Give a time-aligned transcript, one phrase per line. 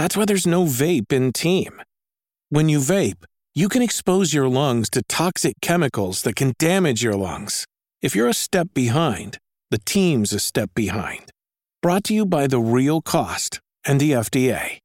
[0.00, 1.82] That's why there's no vape in team.
[2.48, 3.22] When you vape,
[3.54, 7.66] you can expose your lungs to toxic chemicals that can damage your lungs.
[8.00, 9.36] If you're a step behind,
[9.70, 11.32] the team's a step behind.
[11.82, 14.78] Brought to you by The Real Cost and the FDA.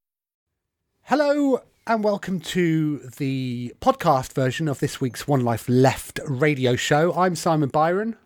[1.04, 7.14] Hello and welcome to the podcast version of this week's One Life Left radio show.
[7.14, 8.18] I'm Simon Byron.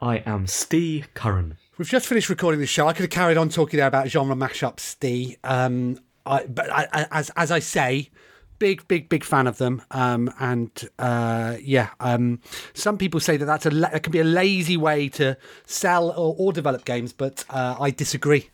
[0.00, 1.58] I am Steve Curran.
[1.78, 2.88] We've just finished recording the show.
[2.88, 5.36] I could have carried on talking there about genre mashups, Steve.
[5.44, 8.10] Um, I, but I, I, as as I say,
[8.58, 9.82] big, big, big fan of them.
[9.90, 12.40] Um, and uh, yeah, um,
[12.74, 16.34] some people say that that's a that can be a lazy way to sell or,
[16.38, 18.48] or develop games, but uh, I disagree.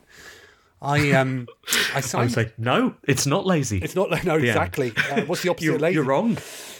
[0.81, 1.47] I um,
[1.95, 2.35] I I signed.
[2.35, 3.79] would say no, it's not lazy.
[3.79, 4.51] it's not lazy no Yeah.
[4.51, 4.93] exactly.
[5.11, 5.95] Uh, what's the opposite you're, of lazy?
[5.95, 6.37] you're wrong.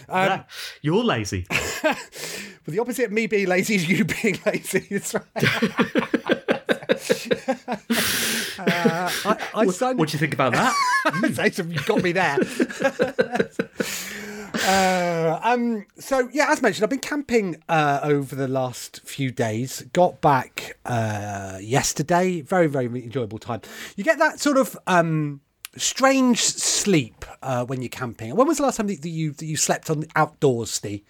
[0.09, 0.45] Um,
[0.83, 1.47] you're lazy.
[2.65, 4.87] But the opposite of me being lazy is you being lazy.
[4.89, 6.42] That's right.
[6.89, 6.97] Uh,
[9.25, 9.99] I, I signed.
[9.99, 11.53] What do you think about that?
[11.55, 12.39] so you got me there.
[14.67, 19.83] uh, um, so yeah, as mentioned, I've been camping uh, over the last few days.
[19.93, 22.41] Got back uh, yesterday.
[22.41, 23.61] Very very enjoyable time.
[23.97, 25.41] You get that sort of um,
[25.77, 28.35] strange sleep uh, when you're camping.
[28.37, 31.03] When was the last time that you that you slept on the outdoors, Steve?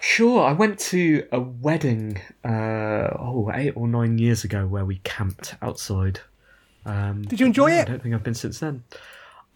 [0.00, 4.98] Sure, I went to a wedding uh, oh eight or nine years ago where we
[5.04, 6.20] camped outside.
[6.84, 7.82] Um, Did you enjoy it?
[7.82, 8.84] I don't think I've been since then.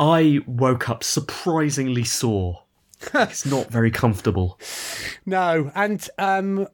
[0.01, 2.63] I woke up surprisingly sore.
[3.15, 4.59] it's not very comfortable.
[5.27, 6.67] No, and um,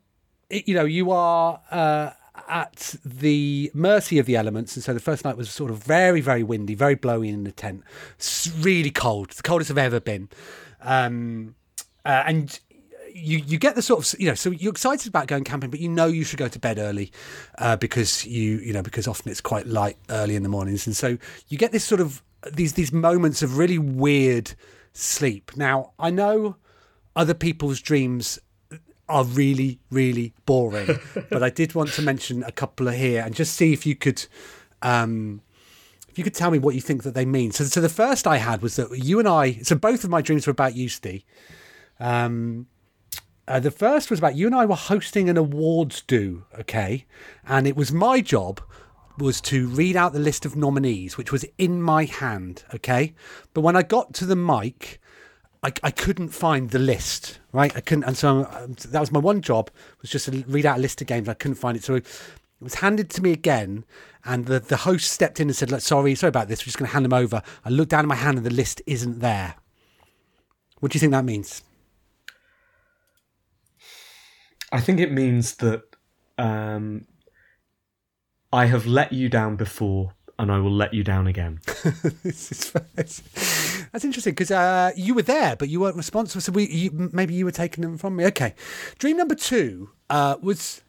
[0.50, 2.10] it, you know you are uh,
[2.48, 6.20] at the mercy of the elements, and so the first night was sort of very,
[6.20, 7.82] very windy, very blowy in the tent,
[8.18, 10.28] S- really cold, the coldest I've ever been,
[10.80, 11.54] um,
[12.04, 12.58] uh, and.
[13.14, 15.80] You, you get the sort of you know so you're excited about going camping but
[15.80, 17.12] you know you should go to bed early
[17.58, 20.96] uh, because you you know because often it's quite light early in the mornings and
[20.96, 24.54] so you get this sort of these these moments of really weird
[24.92, 26.56] sleep now I know
[27.16, 28.38] other people's dreams
[29.08, 30.98] are really, really boring.
[31.30, 33.96] but I did want to mention a couple of here and just see if you
[33.96, 34.24] could,
[34.82, 35.40] um,
[36.08, 37.52] if you could tell me what you think that they mean.
[37.52, 39.52] So, so the first I had was that you and I.
[39.62, 41.24] So both of my dreams were about you, Steve.
[41.98, 42.66] Um,
[43.48, 47.06] uh, the first was about you and I were hosting an awards do, okay,
[47.46, 48.60] and it was my job
[49.16, 53.14] was to read out the list of nominees, which was in my hand, okay.
[53.54, 55.00] But when I got to the mic,
[55.62, 57.74] I, I couldn't find the list, right?
[57.74, 59.70] I couldn't, and so um, that was my one job
[60.02, 61.28] was just to read out a list of games.
[61.28, 62.06] I couldn't find it, so it
[62.60, 63.84] was handed to me again,
[64.24, 66.60] and the the host stepped in and said, "Look, sorry, sorry about this.
[66.60, 68.54] We're just going to hand them over." I looked down at my hand, and the
[68.54, 69.54] list isn't there.
[70.80, 71.62] What do you think that means?
[74.72, 75.82] I think it means that
[76.36, 77.06] um,
[78.52, 81.60] I have let you down before, and I will let you down again.
[82.22, 86.40] That's interesting because uh, you were there, but you weren't responsible.
[86.40, 88.26] So we, you, maybe you were taking them from me.
[88.26, 88.54] Okay.
[88.98, 90.82] Dream number two uh, was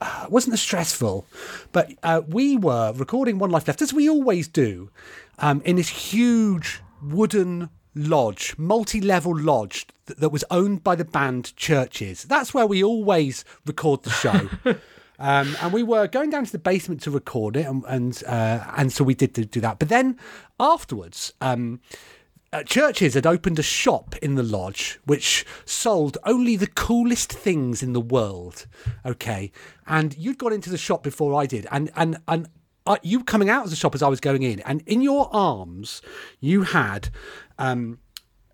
[0.00, 1.26] uh, wasn't as stressful,
[1.70, 4.90] but uh, we were recording One Life Left as we always do,
[5.38, 9.86] um, in this huge wooden lodge, multi-level lodge
[10.18, 12.24] that was owned by the band CHVRCHES.
[12.24, 14.48] That's where we always record the show.
[15.18, 18.64] Um, and we were going down to the basement to record it, and and, uh,
[18.76, 19.78] and so we did do, do that.
[19.78, 20.18] But then
[20.58, 21.80] afterwards, um,
[22.52, 27.84] uh, CHVRCHES had opened a shop in the lodge which sold only the coolest things
[27.84, 28.66] in the world.
[29.06, 29.52] Okay,
[29.86, 32.48] and you'd got into the shop before I did, and and and.
[32.84, 35.28] Uh, you coming out of the shop as I was going in, and in your
[35.32, 36.02] arms,
[36.40, 37.10] you had
[37.56, 38.00] um,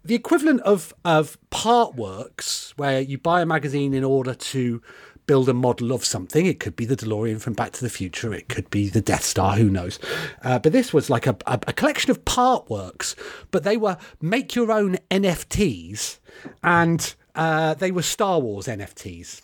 [0.08, 4.82] the equivalent of of part works where you buy a magazine in order to
[5.26, 6.46] build a model of something.
[6.46, 8.32] It could be the delorean from back to the future.
[8.32, 9.56] It could be the death star.
[9.56, 9.98] Who knows?
[10.42, 13.14] Uh, but this was like a, a, a collection of part works
[13.50, 16.18] but they were make your own nfts
[16.62, 19.42] and uh, they were star wars nfts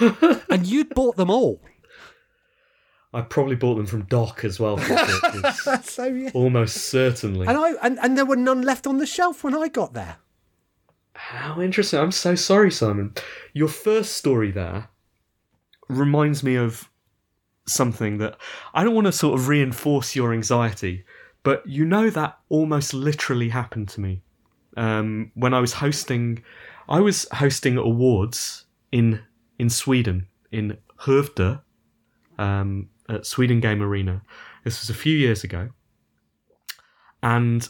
[0.50, 1.60] and you'd bought them all
[3.12, 4.76] I probably bought them from Doc as well.
[4.76, 5.84] for the pictures.
[5.90, 6.30] So yeah.
[6.32, 7.46] Almost certainly.
[7.46, 10.18] And I and, and there were none left on the shelf when I got there.
[11.14, 11.98] How interesting.
[11.98, 13.14] I'm so sorry, Simon.
[13.52, 14.88] Your first story there
[15.88, 16.88] reminds me of
[17.66, 18.36] something that
[18.74, 21.04] I don't want to sort of reinforce your anxiety,
[21.42, 24.22] but you know that almost literally happened to me
[24.76, 26.44] um, when I was hosting.
[26.88, 29.20] I was hosting awards in
[29.58, 31.60] in Sweden in Skövde
[32.38, 34.22] um, at Sweden Game Arena.
[34.64, 35.70] This was a few years ago,
[37.22, 37.68] and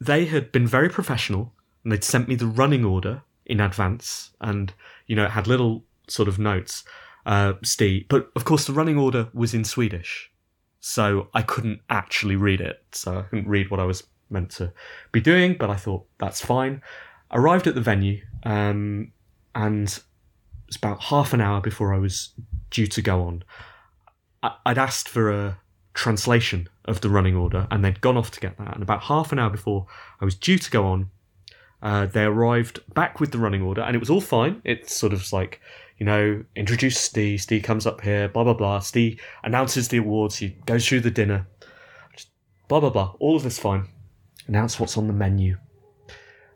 [0.00, 1.52] they had been very professional
[1.82, 4.74] and they'd sent me the running order in advance and
[5.06, 6.84] you know it had little sort of notes
[7.24, 8.06] uh steve.
[8.08, 10.30] But of course the running order was in swedish
[10.80, 12.84] so i couldn't actually read it.
[12.92, 14.72] So i couldn't read what i was meant to
[15.12, 16.82] be doing but i thought that's fine.
[17.30, 19.12] Arrived at the venue um
[19.54, 22.32] and it was about half an hour before i was
[22.70, 23.44] due to go on
[24.42, 25.58] i'd asked for a
[25.94, 29.32] translation of the running order and they'd gone off to get that and about half
[29.32, 29.86] an hour before
[30.20, 31.10] i was due to go on
[31.82, 34.60] uh, they arrived back with the running order, and it was all fine.
[34.64, 35.60] It's sort of like,
[35.98, 37.40] you know, introduce Steve.
[37.40, 38.78] Steve comes up here, blah blah blah.
[38.80, 40.36] Steve announces the awards.
[40.36, 41.46] He goes through the dinner,
[42.14, 42.30] just
[42.68, 43.14] blah blah blah.
[43.20, 43.88] All of this fine.
[44.48, 45.58] Announce what's on the menu,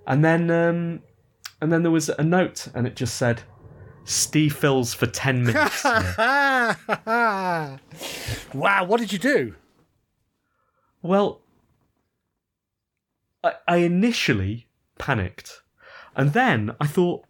[0.07, 1.03] and then um,
[1.61, 3.43] and then there was a note, and it just said,
[4.05, 6.77] "Steve fills for ten minutes." wow,
[8.85, 9.55] what did you do?
[11.03, 11.41] Well,
[13.43, 14.67] I, I initially
[14.99, 15.63] panicked.
[16.17, 17.25] And then I thought,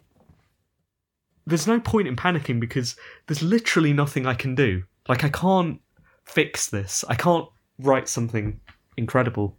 [1.45, 2.95] there's no point in panicking because
[3.27, 4.83] there's literally nothing I can do.
[5.07, 5.81] Like, I can't
[6.25, 7.03] fix this.
[7.09, 7.47] I can't
[7.79, 8.59] write something
[8.97, 9.57] incredible.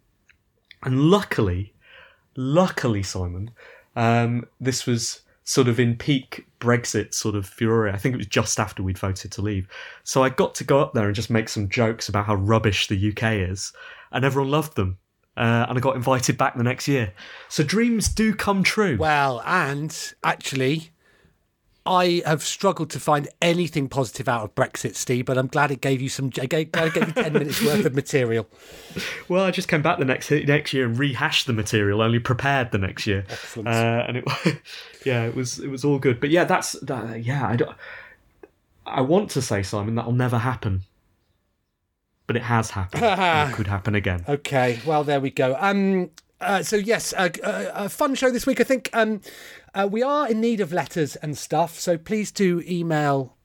[0.83, 1.75] And luckily,
[2.37, 3.51] luckily, Simon,
[3.97, 7.91] um, this was sort of in peak Brexit sort of fury.
[7.91, 9.67] I think it was just after we'd voted to leave.
[10.05, 12.87] So I got to go up there and just make some jokes about how rubbish
[12.87, 13.73] the UK is,
[14.13, 14.99] and everyone loved them.
[15.37, 17.13] Uh, and I got invited back the next year.
[17.49, 18.97] So dreams do come true.
[18.99, 20.91] Well, and actually,
[21.85, 25.27] I have struggled to find anything positive out of Brexit, Steve.
[25.27, 26.31] But I'm glad it gave you some.
[26.41, 28.47] I gave, gave you ten minutes worth of material.
[29.29, 32.73] Well, I just came back the next next year and rehashed the material, only prepared
[32.73, 33.25] the next year.
[33.31, 33.69] Excellent.
[33.69, 34.25] Uh, and it,
[35.07, 36.21] yeah, it was it was all good.
[36.21, 37.49] But yeah, that's that, yeah.
[37.49, 37.75] I don't.
[38.85, 40.83] I want to say Simon that'll never happen,
[42.27, 43.03] but it has happened.
[43.07, 44.25] it could happen again.
[44.29, 45.57] Okay, well there we go.
[45.59, 46.11] Um,
[46.43, 48.61] uh, so yes, a, a, a fun show this week.
[48.61, 49.21] I think um,
[49.75, 51.79] uh, we are in need of letters and stuff.
[51.79, 53.37] So please do email.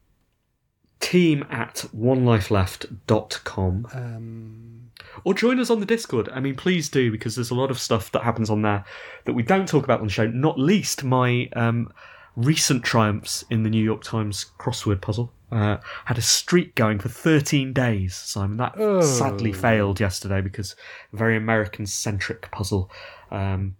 [0.99, 3.87] Team at onelifeleft.com.
[3.93, 4.91] Um,
[5.23, 6.29] or join us on the Discord.
[6.33, 8.83] I mean, please do because there's a lot of stuff that happens on there
[9.25, 10.27] that we don't talk about on the show.
[10.27, 11.91] Not least my um,
[12.35, 15.31] recent triumphs in the New York Times crossword puzzle.
[15.49, 18.57] Uh, had a streak going for 13 days, Simon.
[18.57, 20.75] That sadly failed yesterday because
[21.13, 22.91] a very American centric puzzle.
[23.31, 23.77] Um,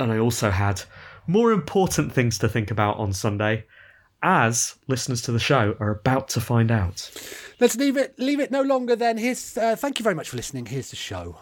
[0.00, 0.82] and I also had
[1.26, 3.66] more important things to think about on Sunday,
[4.22, 7.10] as listeners to the show are about to find out.
[7.60, 8.18] let's leave it.
[8.18, 8.96] Leave it no longer.
[8.96, 9.58] Then here's.
[9.58, 10.66] Uh, thank you very much for listening.
[10.66, 11.38] Here's the show.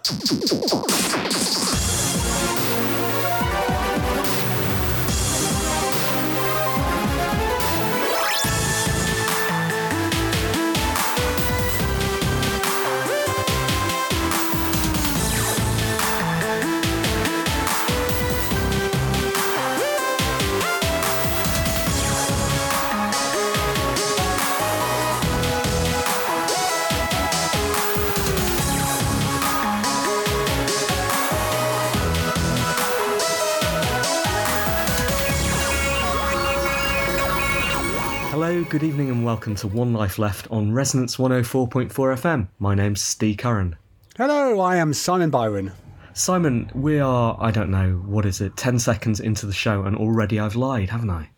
[38.79, 42.49] Good evening, and welcome to One Life Left on Resonance 104.4 FM.
[42.59, 43.75] My name's Steve Curran.
[44.19, 45.73] Hello, I am Simon Byron.
[46.13, 49.97] Simon, we are, I don't know, what is it, 10 seconds into the show, and
[49.97, 51.31] already I've lied, haven't I?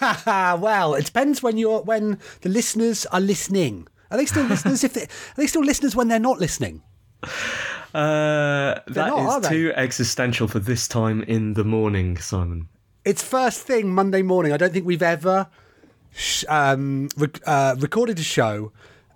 [0.60, 3.88] Well, it depends when you're when the listeners are listening.
[4.12, 4.84] Are they still listeners?
[4.84, 6.84] If they, are they still listeners when they're not listening?
[7.92, 12.68] Uh, that is not, are too existential for this time in the morning, Simon.
[13.04, 14.52] It's first thing Monday morning.
[14.52, 15.48] I don't think we've ever
[16.14, 18.72] sh- um, rec- uh, recorded a show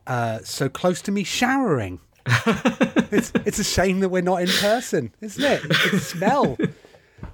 [0.07, 2.01] uh, so close to me showering.
[2.27, 5.63] it's it's a shame that we're not in person, isn't it?
[5.65, 6.57] It's the smell.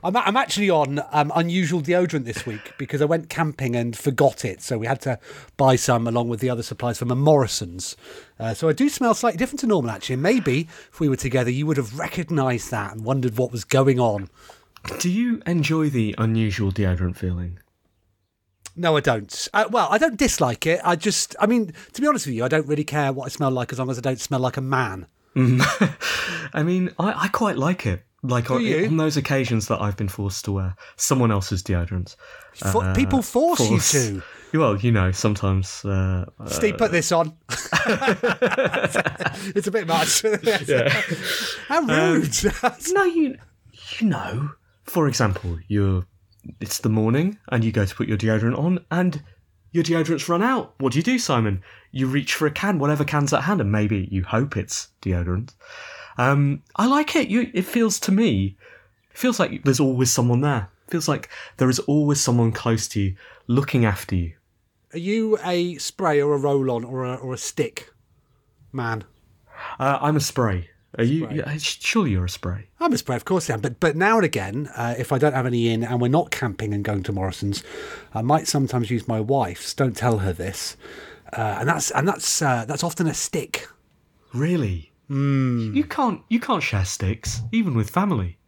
[0.02, 4.45] I'm, I'm actually on um, unusual deodorant this week because I went camping and forgot
[4.45, 4.62] it.
[4.62, 5.19] So we had to
[5.57, 7.97] buy some along with the other supplies from a Morrison's.
[8.38, 10.17] Uh, so I do smell slightly different to normal, actually.
[10.17, 14.00] Maybe if we were together, you would have recognised that and wondered what was going
[14.00, 14.29] on.
[14.99, 17.59] Do you enjoy the unusual deodorant feeling?
[18.77, 19.49] No, I don't.
[19.53, 20.81] Uh, well, I don't dislike it.
[20.85, 23.29] I just, I mean, to be honest with you, I don't really care what I
[23.29, 25.07] smell like as long as I don't smell like a man.
[25.37, 28.03] I mean, I, I quite like it.
[28.23, 32.17] Like on, on those occasions that I've been forced to wear someone else's deodorant.
[32.55, 33.95] Fo- Uh, people force, force.
[33.95, 34.21] you
[34.53, 34.59] to.
[34.59, 35.83] Well, you know, sometimes.
[35.85, 37.33] Uh, uh, Steve, put this on.
[39.55, 40.23] it's a bit much.
[41.69, 42.37] How rude.
[42.93, 43.37] no, you
[43.99, 44.50] you know.
[44.85, 46.05] For example, you're
[46.61, 49.23] it's the morning and you go to put your deodorant on and
[49.73, 50.75] your deodorant's run out.
[50.78, 51.62] What do you do, Simon?
[51.92, 55.54] You reach for a can, whatever can's at hand, and maybe you hope it's deodorant.
[56.18, 57.28] Um, I like it.
[57.28, 58.56] You, it feels to me,
[59.11, 60.68] it feels like there's always someone there.
[60.87, 63.16] It feels like there is always someone close to you,
[63.47, 64.32] looking after you.
[64.92, 67.92] Are you a spray or a roll on or a, or a stick
[68.73, 69.04] man?
[69.78, 70.70] Uh, I'm a spray.
[70.99, 71.28] Are you?
[71.30, 72.68] Yeah, surely you're a spray.
[72.80, 73.61] I'm a spray, of course I am.
[73.61, 76.30] But but now and again, uh, if I don't have any in and we're not
[76.30, 77.62] camping and going to Morrison's,
[78.12, 79.73] I might sometimes use my wife's.
[79.73, 80.76] Don't tell her this.
[81.32, 83.68] Uh, and that's and that's uh, that's often a stick.
[84.35, 84.90] Really?
[85.06, 85.75] Hmm.
[85.75, 86.23] You can't.
[86.28, 88.38] You can't share sticks, even with family.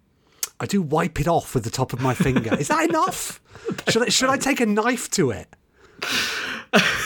[0.59, 2.57] I do wipe it off with the top of my finger.
[2.57, 3.41] Is that enough?
[3.89, 5.49] Should I, should I take a knife to it?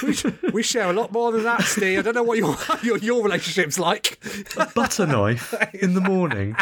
[0.03, 1.99] We, sh- we share a lot more than that, Steve.
[1.99, 4.19] I don't know what your your, your relationship's like.
[4.57, 6.57] A butter knife in the morning.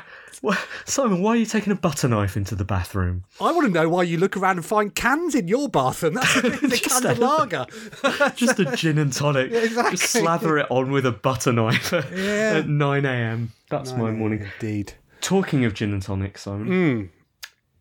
[0.85, 3.25] Simon, why are you taking a butter knife into the bathroom?
[3.41, 6.15] I want to know why you look around and find cans in your bathroom.
[6.15, 7.67] That's the, the cans of a- lager.
[8.37, 9.53] Just a gin and tonic.
[9.53, 9.97] exactly.
[9.97, 13.53] Just slather it on with a butter knife at 9 a.m.
[13.71, 14.47] That's my morning.
[14.61, 14.93] Indeed.
[15.23, 16.67] Talking of gin and tonic, Simon.
[16.67, 17.07] Hmm.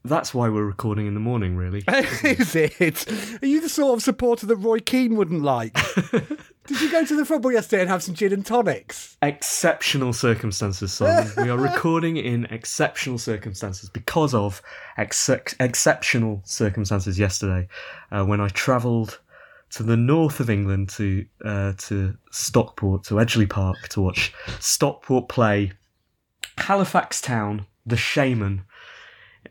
[0.05, 1.83] That's why we're recording in the morning, really.
[1.87, 3.07] Is it?
[3.41, 5.73] Are you the sort of supporter that Roy Keane wouldn't like?
[6.65, 9.17] Did you go to the football yesterday and have some gin and tonics?
[9.21, 11.31] exceptional circumstances, Simon.
[11.37, 14.61] we are recording in exceptional circumstances because of
[14.97, 15.29] ex-
[15.59, 17.67] exceptional circumstances yesterday
[18.11, 19.19] uh, when I travelled
[19.71, 25.29] to the north of England to uh, to Stockport, to Edgeley Park, to watch Stockport
[25.29, 25.71] play
[26.57, 28.61] Halifax Town, the Shaymen.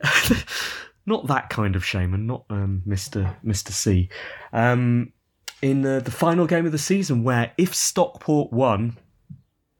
[1.06, 3.34] not that kind of shaman, not um, Mr.
[3.44, 3.70] Mr.
[3.70, 4.08] C.
[4.52, 5.12] Um,
[5.60, 8.96] in uh, the final game of the season, where if Stockport won,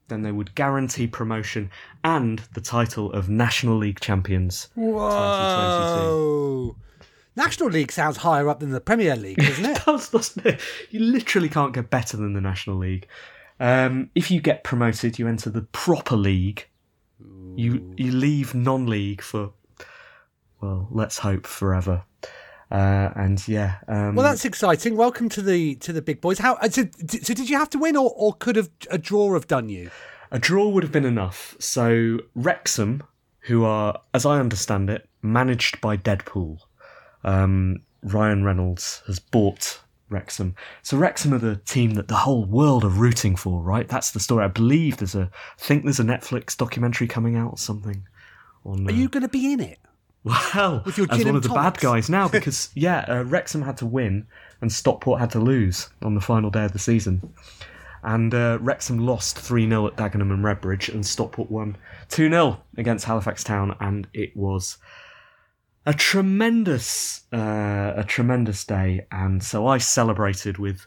[0.08, 1.70] then they would guarantee promotion
[2.04, 4.68] and the title of National League champions.
[4.74, 6.76] Whoa.
[7.34, 9.78] National League sounds higher up than the Premier League, doesn't it?
[9.78, 10.60] It does, doesn't it?
[10.90, 13.08] You literally can't get better than the National League.
[13.58, 16.68] Um, if you get promoted, you enter the proper league.
[17.54, 19.52] You you leave non-league for,
[20.62, 22.04] well, let's hope forever.
[22.70, 24.96] Uh, and yeah, um, well, that's exciting.
[24.96, 26.38] Welcome to the to the big boys.
[26.38, 26.54] How?
[26.54, 29.46] uh, So, so did you have to win, or, or could have a draw have
[29.46, 29.90] done you?
[30.30, 31.54] A draw would have been enough.
[31.58, 33.02] So Wrexham,
[33.40, 36.60] who are, as I understand it, managed by Deadpool.
[37.24, 40.54] Um, Ryan Reynolds has bought Wrexham.
[40.82, 43.86] So Wrexham are the team that the whole world are rooting for, right?
[43.86, 44.44] That's the story.
[44.44, 48.06] I believe there's a, I think there's a Netflix documentary coming out or something.
[48.64, 49.78] On, Are uh, you going to be in it?
[50.24, 53.76] Well, With your as one of the bad guys now, because yeah, uh, Wrexham had
[53.78, 54.26] to win
[54.60, 57.32] and Stockport had to lose on the final day of the season,
[58.04, 61.76] and uh, Wrexham lost three 0 at Dagenham and Redbridge, and Stockport won
[62.08, 64.78] two 0 against Halifax Town, and it was
[65.84, 70.86] a tremendous, uh, a tremendous day, and so I celebrated with.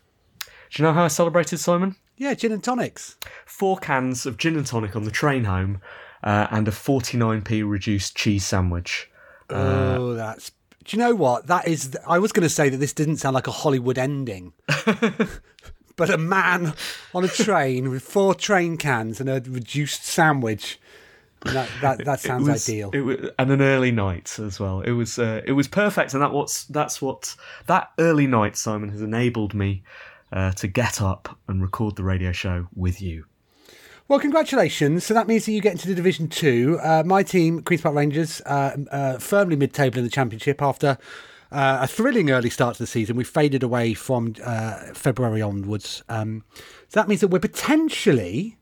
[0.72, 1.96] Do you know how I celebrated, Simon?
[2.18, 3.18] Yeah, gin and tonics.
[3.46, 5.82] Four cans of gin and tonic on the train home,
[6.24, 9.10] uh, and a 49p reduced cheese sandwich.
[9.50, 10.52] Oh, that's.
[10.84, 11.48] Do you know what?
[11.48, 11.98] That is.
[12.08, 14.54] I was going to say that this didn't sound like a Hollywood ending.
[15.96, 16.74] but a man
[17.14, 20.80] on a train with four train cans and a reduced sandwich.
[21.42, 22.90] That that, that sounds it was, ideal.
[22.94, 24.82] It was, and an early night as well.
[24.82, 27.36] It was uh, it was perfect, and that what's that's what
[27.68, 29.84] that early night, Simon, has enabled me
[30.32, 33.26] uh, to get up and record the radio show with you.
[34.08, 35.04] Well, congratulations.
[35.04, 36.80] So that means that you get into the Division Two.
[36.84, 41.00] Uh, my team, Queen's Park Rangers, uh, uh, firmly mid-table in the Championship after
[41.52, 43.16] uh, a thrilling early start to the season.
[43.16, 46.04] We faded away from uh, February onwards.
[46.08, 46.44] Um,
[46.88, 48.60] so that means that we're potentially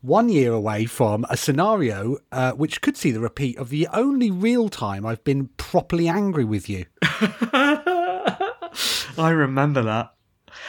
[0.00, 4.30] one year away from a scenario uh, which could see the repeat of the only
[4.30, 6.86] real time I've been properly angry with you.
[7.02, 8.38] I
[9.18, 10.14] remember that.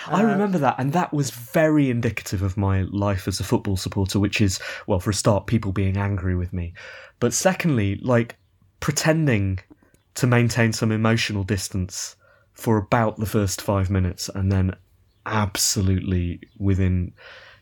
[0.07, 4.19] I remember that, and that was very indicative of my life as a football supporter,
[4.19, 6.73] which is, well, for a start, people being angry with me.
[7.19, 8.37] But secondly, like
[8.79, 9.59] pretending
[10.15, 12.15] to maintain some emotional distance
[12.53, 14.75] for about the first five minutes, and then
[15.25, 17.13] absolutely within,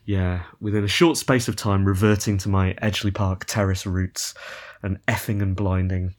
[0.06, 4.34] yeah, within a short space of time, reverting to my Edgeley Park terrace roots
[4.84, 6.16] and effing and blinding.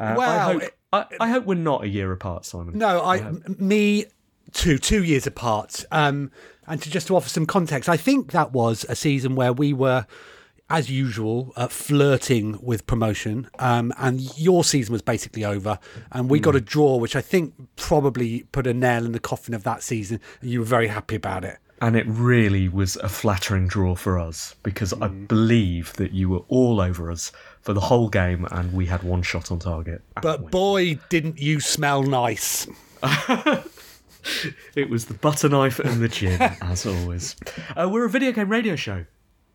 [0.00, 2.78] Uh, I Wow, hope, I, I hope we're not a year apart, Simon.
[2.78, 4.06] No, I, m- me
[4.52, 5.84] two two years apart.
[5.90, 6.30] Um,
[6.66, 9.72] and to just to offer some context, I think that was a season where we
[9.72, 10.04] were,
[10.68, 13.48] as usual, uh, flirting with promotion.
[13.60, 15.78] Um, and your season was basically over,
[16.10, 19.54] and we got a draw, which I think probably put a nail in the coffin
[19.54, 20.20] of that season.
[20.40, 21.58] And you were very happy about it.
[21.80, 25.28] And it really was a flattering draw for us because I Mm.
[25.28, 29.20] believe that you were all over us for the whole game and we had one
[29.22, 30.02] shot on target.
[30.22, 32.66] But boy, didn't you smell nice!
[34.76, 37.36] It was the butter knife and the gin, as always.
[37.76, 39.04] Uh, we're a video game radio show.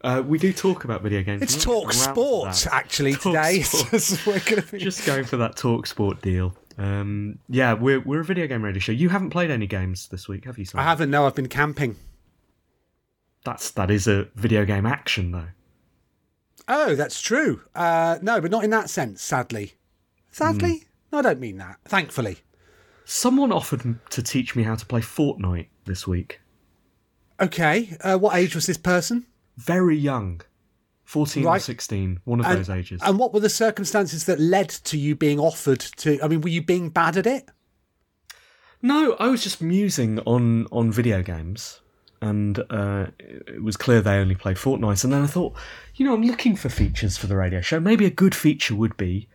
[0.03, 1.41] Uh, we do talk about video games.
[1.43, 3.61] It's talk sport actually Talk today.
[3.61, 4.01] sport.
[4.01, 6.55] So we're gonna be- Just going for that talk sport deal.
[6.77, 8.93] Um, yeah, we're we're a video game radio show.
[8.93, 10.65] You haven't played any games this week, have you?
[10.73, 11.11] I haven't.
[11.11, 11.97] No, I've been camping.
[13.43, 15.47] That's that is a video game action though.
[16.67, 17.61] Oh, that's true.
[17.75, 19.21] Uh, no, but not in that sense.
[19.21, 19.73] Sadly,
[20.31, 20.83] sadly, Hmm.
[21.11, 21.77] no, I don't mean that.
[21.85, 22.37] Thankfully.
[23.13, 26.39] Someone offered to teach me how to play Fortnite this week.
[27.41, 27.97] Okay.
[27.99, 29.25] Uh, what age was this person?
[29.57, 30.39] Very young,
[31.03, 31.61] fourteen or Right.
[31.61, 33.01] sixteen, one of And- those ages.
[33.03, 36.19] And what were the circumstances that led to you being offered to?
[36.23, 37.49] I mean, were you being bad at it?
[38.81, 41.81] No, I was just musing on on video games,
[42.21, 45.03] and uh, it was clear they only played Fortnite.
[45.03, 45.53] And then I thought,
[45.95, 47.81] you know, I'm looking for features for the radio show.
[47.81, 49.27] Maybe a good feature would be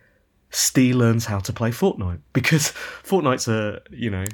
[0.49, 2.71] Steve learns how to play Fortnite because
[3.03, 4.25] Fortnite's a you know,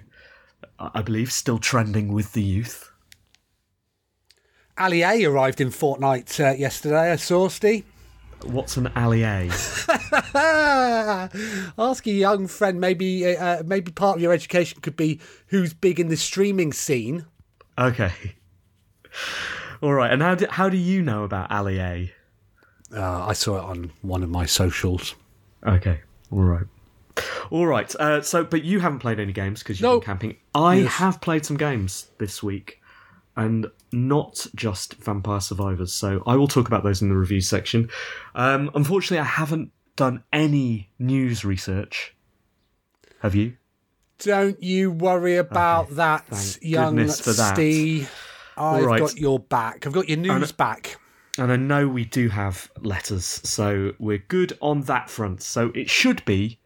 [0.80, 2.92] I believe still trending with the youth.
[4.78, 7.12] Ali A arrived in Fortnite uh, yesterday.
[7.12, 7.86] I saw Steve.
[8.44, 9.50] What's an Ali A?
[11.78, 12.82] Ask your young friend.
[12.82, 17.26] Maybe, uh, maybe part of your education could be who's big in the streaming scene.
[17.78, 18.12] okay.
[19.82, 22.14] All right, and how do, how do you know about Ali A?
[22.96, 25.14] Uh, I saw it on one of my socials.
[25.66, 26.02] Okay.
[26.32, 26.66] All right.
[27.52, 27.96] All right.
[27.96, 30.00] Uh, so, but you haven't played any games because you've No.
[30.00, 30.38] been camping.
[30.56, 30.94] I Yes.
[30.94, 32.82] have played some games this week,
[33.36, 35.94] and not just Vampire Survivors.
[35.94, 37.90] So I will talk about those in the review section.
[38.34, 42.16] Um, unfortunately, I haven't done any news research.
[43.22, 43.58] Have you?
[44.20, 47.56] Don't you worry about that, thank young goodness for that.
[47.56, 48.12] Steve.
[48.58, 49.00] I've right.
[49.00, 49.86] got your back.
[49.86, 50.98] I've got your news back.
[51.40, 55.42] And I know we do have letters, so we're good on that front.
[55.42, 56.60] So it should be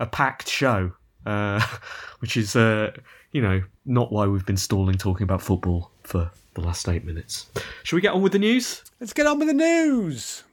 [0.00, 0.92] a packed show,
[1.24, 1.66] uh,
[2.18, 2.92] which is, uh,
[3.32, 7.46] you know, not why we've been stalling talking about football for the last eight minutes.
[7.84, 8.82] Shall we get on with the news?
[9.00, 10.44] Let's get on with the news.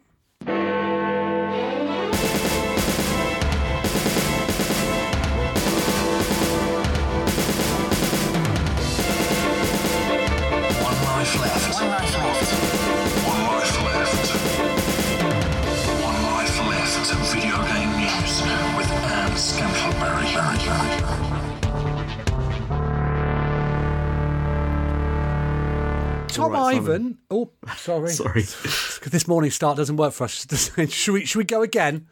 [26.40, 26.76] Tom right.
[26.76, 27.18] Ivan.
[27.30, 28.10] Oh, sorry.
[28.14, 28.42] Sorry.
[29.10, 30.48] this morning start doesn't work for us.
[30.90, 31.26] should we?
[31.26, 32.08] Should we go again?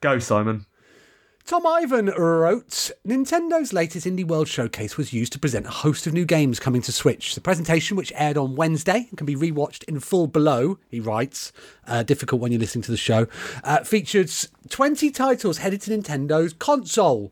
[0.00, 0.66] Go, Simon.
[1.46, 6.14] Tom Ivan wrote Nintendo's latest Indie World Showcase was used to present a host of
[6.14, 7.34] new games coming to Switch.
[7.34, 11.52] The presentation, which aired on Wednesday and can be rewatched in full below, he writes,
[11.86, 13.26] uh, difficult when you're listening to the show,
[13.62, 14.30] uh, featured
[14.70, 17.30] 20 titles headed to Nintendo's console.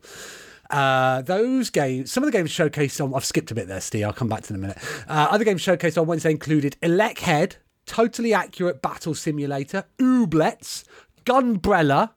[0.73, 4.05] Uh, those games, some of the games showcased on, I've skipped a bit there, Steve,
[4.05, 4.79] I'll come back to in a minute.
[5.07, 10.83] Uh, other games showcased on Wednesday included ElecHead, Totally Accurate Battle Simulator, Ooblets,
[11.25, 12.09] Gunbrella,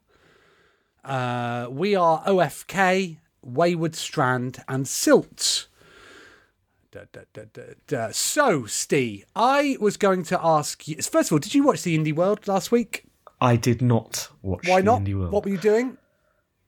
[1.04, 5.68] uh, we are OFK, Wayward Strand, and Silt.
[6.90, 7.42] Da, da,
[7.86, 8.08] da.
[8.12, 10.96] So, Steve, I was going to ask you.
[10.96, 13.04] First of all, did you watch the Indie World last week?
[13.38, 15.02] I did not watch Why the not?
[15.02, 15.32] Indie World.
[15.32, 15.98] What were you doing?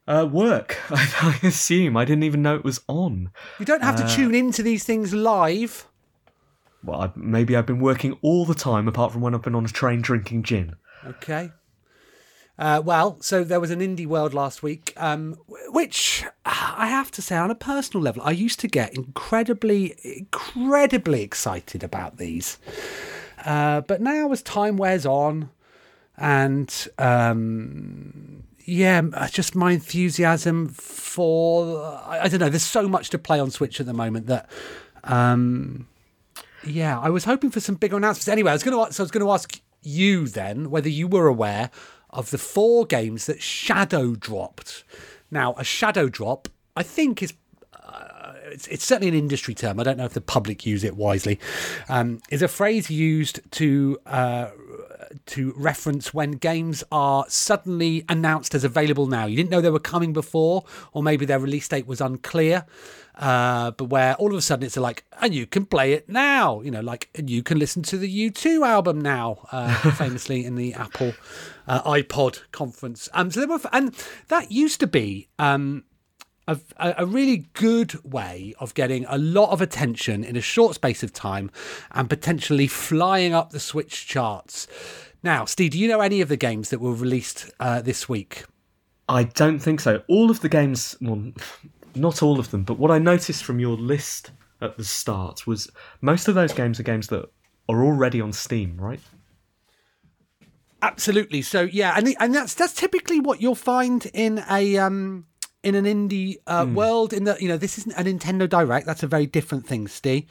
[0.08, 0.78] Uh, work.
[0.90, 1.96] I assume.
[1.96, 3.30] I didn't even know it was on.
[3.58, 5.86] You don't have Uh, to tune into these things live.
[6.82, 9.66] Well, I, maybe I've been working all the time apart from when I've been on
[9.66, 10.76] a train drinking gin.
[11.06, 11.52] Okay.
[12.58, 15.36] Uh, well, so there was an indie world last week, um,
[15.68, 21.22] which I have to say, on a personal level, I used to get incredibly, incredibly
[21.22, 22.58] excited about these.
[23.44, 25.50] Uh, but now, as time wears on,
[26.16, 32.50] and um, yeah, uh, just my enthusiasm for I, I don't know.
[32.50, 34.48] There's so much to play on Switch at the moment that.
[35.04, 35.88] Um,
[36.66, 38.28] yeah, I was hoping for some bigger announcements.
[38.28, 41.08] Anyway, I was going to so I was going to ask you then whether you
[41.08, 41.70] were aware
[42.10, 44.84] of the four games that shadow dropped.
[45.30, 47.32] Now, a shadow drop, I think, is
[47.72, 49.80] uh, it's, it's certainly an industry term.
[49.80, 51.38] I don't know if the public use it wisely.
[51.88, 54.50] Um, is a phrase used to uh,
[55.26, 59.26] to reference when games are suddenly announced as available now.
[59.26, 62.66] You didn't know they were coming before, or maybe their release date was unclear.
[63.14, 66.60] Uh, but where all of a sudden it's like, and you can play it now,
[66.60, 70.54] you know, like and you can listen to the U2 album now, uh, famously in
[70.54, 71.14] the Apple
[71.66, 73.08] uh, iPod conference.
[73.14, 73.92] Um, so there were, and
[74.28, 75.84] that used to be um,
[76.48, 81.02] a, a really good way of getting a lot of attention in a short space
[81.02, 81.50] of time
[81.92, 84.66] and potentially flying up the Switch charts.
[85.22, 88.44] Now, Steve, do you know any of the games that were released uh, this week?
[89.08, 90.02] I don't think so.
[90.08, 91.32] All of the games, well,
[91.94, 94.30] not all of them, but what I noticed from your list
[94.60, 97.28] at the start was most of those games are games that
[97.68, 99.00] are already on Steam, right?
[100.80, 101.42] Absolutely.
[101.42, 105.26] So yeah, and and that's that's typically what you'll find in a um
[105.68, 106.74] in an indie uh, Hmm.
[106.74, 107.12] world.
[107.12, 108.86] In the you know this isn't a Nintendo Direct.
[108.86, 110.24] That's a very different thing, Steve.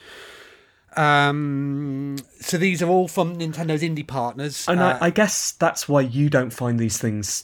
[0.96, 4.66] Um, so these are all from Nintendo's indie partners.
[4.68, 7.44] And Uh, I, I guess that's why you don't find these things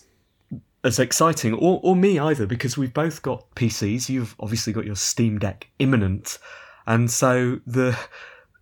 [0.83, 4.09] as exciting, or, or me either, because we've both got PCs.
[4.09, 6.39] You've obviously got your Steam Deck imminent,
[6.87, 7.97] and so the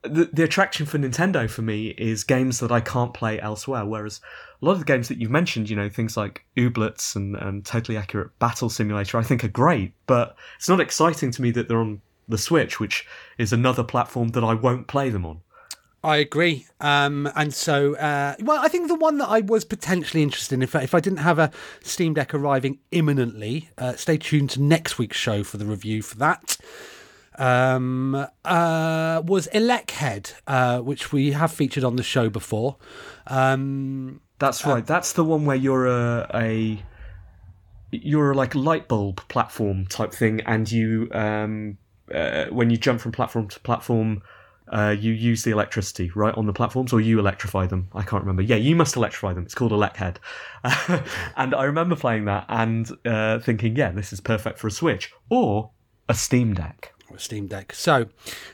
[0.03, 3.85] the, the attraction for Nintendo for me is games that I can't play elsewhere.
[3.85, 4.19] Whereas
[4.61, 7.65] a lot of the games that you've mentioned, you know, things like Ooblets and, and
[7.65, 11.67] Totally Accurate Battle Simulator, I think are great, but it's not exciting to me that
[11.67, 13.05] they're on the Switch, which
[13.37, 15.41] is another platform that I won't play them on.
[16.03, 16.65] I agree.
[16.79, 20.63] Um, and so, uh, well, I think the one that I was potentially interested in,
[20.63, 21.51] if if I didn't have a
[21.83, 26.17] Steam Deck arriving imminently, uh, stay tuned to next week's show for the review for
[26.17, 26.57] that.
[27.37, 32.77] Um, uh, was ElecHead, uh, which we have featured on the show before.
[33.27, 34.85] Um, That's right.
[34.85, 36.83] That's the one where you're a, a
[37.91, 41.77] you're like a light bulb platform type thing, and you um,
[42.13, 44.21] uh, when you jump from platform to platform,
[44.71, 47.87] uh, you use the electricity right on the platforms, or you electrify them.
[47.93, 48.41] I can't remember.
[48.41, 49.43] Yeah, you must electrify them.
[49.43, 50.17] It's called ElecHead,
[51.35, 55.13] and I remember playing that and uh, thinking, yeah, this is perfect for a Switch
[55.29, 55.71] or
[56.07, 56.90] a Steam Deck.
[57.19, 57.73] Steam Deck.
[57.73, 58.07] So,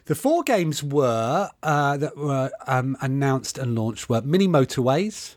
[0.06, 5.36] the four games were uh, that were um, announced and launched were Mini Motorways.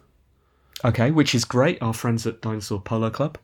[0.85, 1.80] Okay, which is great.
[1.83, 3.37] Our friends at Dinosaur Polo Club.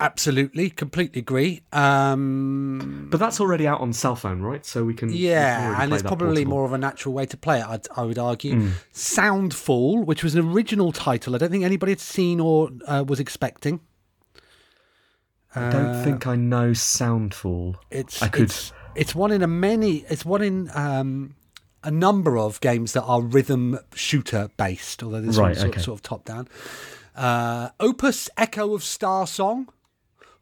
[0.00, 1.60] Absolutely, completely agree.
[1.74, 4.64] Um, But that's already out on cell phone, right?
[4.64, 6.50] So we can Yeah, and it's probably portable.
[6.50, 8.54] more of a natural way to play it, I'd, I would argue.
[8.60, 8.68] Hmm.
[8.94, 13.20] Soundfall, which was an original title, I don't think anybody had seen or uh, was
[13.20, 13.80] expecting.
[15.54, 17.74] I don't think I know Soundfall.
[17.90, 18.44] It's I could.
[18.44, 20.04] it's, it's one in a many.
[20.08, 21.34] It's one in um,
[21.82, 25.80] a number of games that are rhythm shooter based, although this Right, one's sort, okay.
[25.82, 26.48] sort of top down.
[27.14, 29.66] Uh, Opus Echo of Starsong.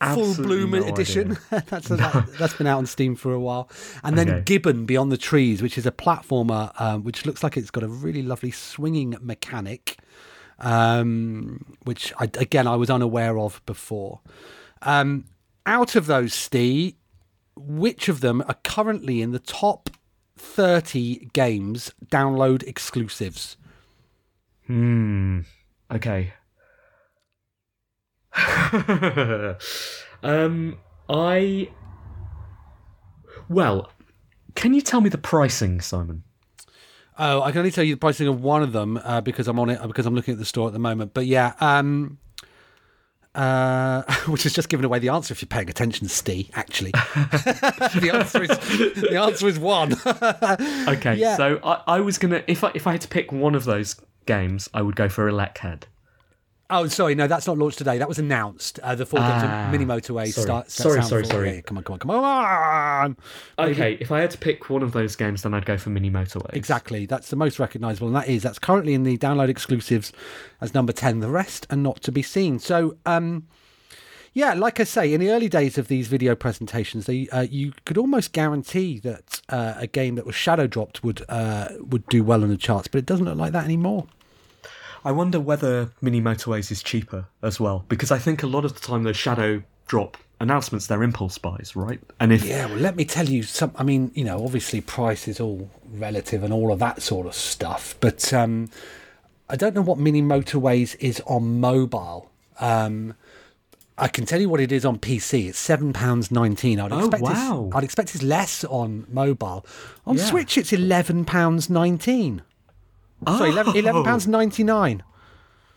[0.00, 1.36] Full Absolutely Bloom no edition.
[1.50, 3.68] that's that, that's been out on Steam for a while.
[4.04, 4.42] And then Okay.
[4.44, 7.88] Gibbon Beyond the Trees, which is a platformer, um, which looks like it's got a
[7.88, 9.98] really lovely swinging mechanic,
[10.60, 14.20] um, which I, again I was unaware of before.
[14.82, 15.24] Um,
[15.66, 16.94] out of those, Steve,
[17.58, 19.90] which of them are currently in the top
[20.36, 23.56] thirty games download exclusives?
[24.66, 25.40] Hmm.
[25.90, 26.32] Okay.
[30.22, 30.78] um.
[31.08, 31.70] I.
[33.48, 33.90] Well,
[34.54, 36.24] can you tell me the pricing, Simon?
[37.18, 39.58] Oh, I can only tell you the pricing of one of them uh, because I'm
[39.58, 41.14] on it because I'm looking at the store at the moment.
[41.14, 42.18] But yeah, um,
[43.38, 46.50] uh, which has just given away the answer if you're paying attention, Steve.
[46.54, 48.48] Actually, the answer is
[49.00, 49.94] the answer is one.
[50.88, 51.14] Okay.
[51.14, 51.36] Yeah.
[51.36, 53.94] So I, I was gonna if I if I had to pick one of those
[54.26, 55.84] games, I would go for ElecHead.
[56.70, 57.98] Oh, sorry, no, that's not launched today.
[57.98, 58.78] That was announced.
[58.80, 60.44] Uh, the four games Ah, Mini Motorway sorry.
[60.44, 60.70] start.
[60.70, 61.54] Sorry, sorry, sorry.
[61.56, 63.16] yeah, come on, come on, come on.
[63.58, 63.96] Okay.
[64.00, 66.54] If I had to pick one of those games, then I'd go for Mini Motorways.
[66.54, 67.06] Exactly.
[67.06, 70.12] That's the most recognisable, and that is that's currently in the download exclusives
[70.60, 71.20] as number ten.
[71.20, 72.58] The rest are not to be seen.
[72.58, 73.46] So, um,
[74.34, 77.72] yeah, like I say, in the early days of these video presentations, they uh, you
[77.86, 82.22] could almost guarantee that uh, a game that was shadow dropped would uh, would do
[82.22, 84.06] well on the charts, but it doesn't look like that anymore.
[85.08, 88.74] I wonder whether Mini Motorways is cheaper as well, because I think a lot of
[88.74, 91.98] the time those shadow drop announcements, they're impulse buys, right?
[92.20, 93.72] And if Yeah, well, let me tell you some.
[93.76, 97.32] I mean, you know, obviously price is all relative and all of that sort of
[97.34, 98.68] stuff, but um,
[99.48, 102.30] I don't know what Mini Motorways is on mobile.
[102.60, 103.14] Um,
[103.96, 105.48] I can tell you what it is on PC.
[105.48, 106.78] It's seven pounds nineteen.
[106.80, 107.64] I'd Oh, expect wow.
[107.68, 109.64] it's, I'd expect it's less on mobile.
[110.06, 110.24] On Yeah.
[110.26, 112.42] Switch, it's eleven pounds nineteen.
[113.26, 113.72] Sorry, Oh.
[113.72, 115.02] eleven pounds ninety nine.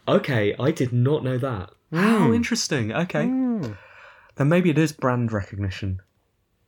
[0.08, 1.72] Okay, I did not know that.
[1.94, 2.34] How hmm.
[2.34, 2.92] interesting.
[2.92, 3.26] Okay.
[3.26, 3.74] Hmm.
[4.36, 6.02] Then maybe it is brand recognition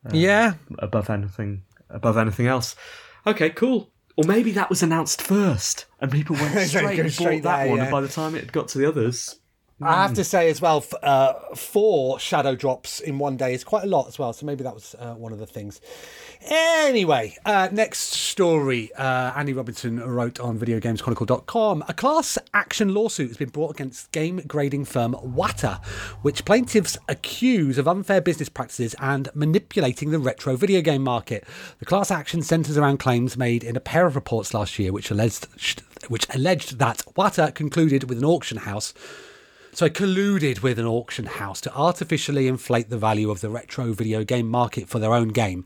[0.06, 2.76] um, yeah, above anything above anything else.
[3.26, 3.90] Okay, cool.
[4.16, 7.58] Or maybe that was announced first, and people went Go straight and bought straight that
[7.58, 7.84] there, one, yeah.
[7.84, 9.40] and by the time it got to the others,
[9.86, 13.84] I have to say as well, uh, four shadow drops in one day is quite
[13.84, 14.34] a lot as well.
[14.34, 15.82] So maybe that was uh, one of the things.
[16.41, 18.93] Anyway, uh, next story.
[18.93, 21.84] Uh, Andy Robinson wrote on VideoGamesChronicle.com.
[21.88, 25.84] A class action lawsuit has been brought against game grading firm Wata,
[26.22, 31.46] which plaintiffs accuse of unfair business practices and manipulating the retro video game market.
[31.80, 35.12] The class action centres around claims made in a pair of reports last year, which
[35.12, 35.48] alleged
[36.10, 38.93] which alleged that Wata concluded with an auction house
[39.74, 43.92] so I colluded with an auction house to artificially inflate the value of the retro
[43.92, 45.66] video game market for their own game.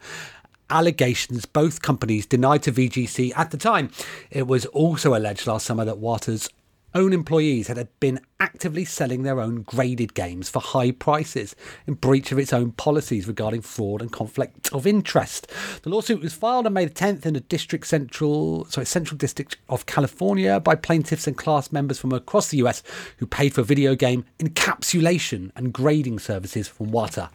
[0.69, 3.91] Allegations both companies denied to VGC at the time.
[4.31, 6.49] It was also alleged last summer that Wata's
[6.93, 12.31] own employees had been actively selling their own graded games for high prices in breach
[12.31, 15.47] of its own policies regarding fraud and conflict of interest.
[15.83, 19.57] The lawsuit was filed on May the 10th in the District Central, sorry, Central District
[19.69, 22.83] of California by plaintiffs and class members from across the US
[23.17, 27.29] who paid for video game encapsulation and grading services from Wata.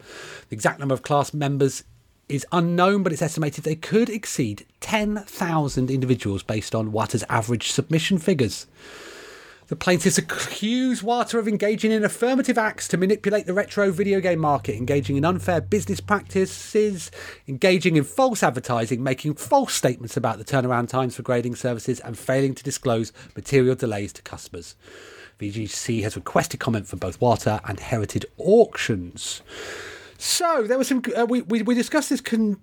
[0.49, 1.85] The exact number of class members
[2.29, 8.19] is unknown, but it's estimated they could exceed 10,000 individuals based on Wata's average submission
[8.19, 8.67] figures.
[9.69, 14.41] The plaintiffs accuse Wata of engaging in affirmative acts to manipulate the retro video game
[14.41, 17.11] market, engaging in unfair business practices,
[17.47, 22.19] engaging in false advertising, making false statements about the turnaround times for grading services, and
[22.19, 24.75] failing to disclose material delays to customers.
[25.39, 29.43] VGC has requested comment from both Wata and Heritage Auctions.
[30.19, 31.03] So there was some.
[31.17, 32.61] Uh, we, we we discussed this con-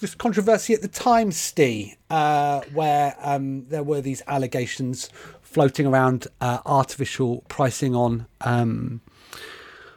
[0.00, 5.10] this controversy at the time, Steve, uh, where um, there were these allegations
[5.52, 9.00] floating around uh, artificial pricing on um,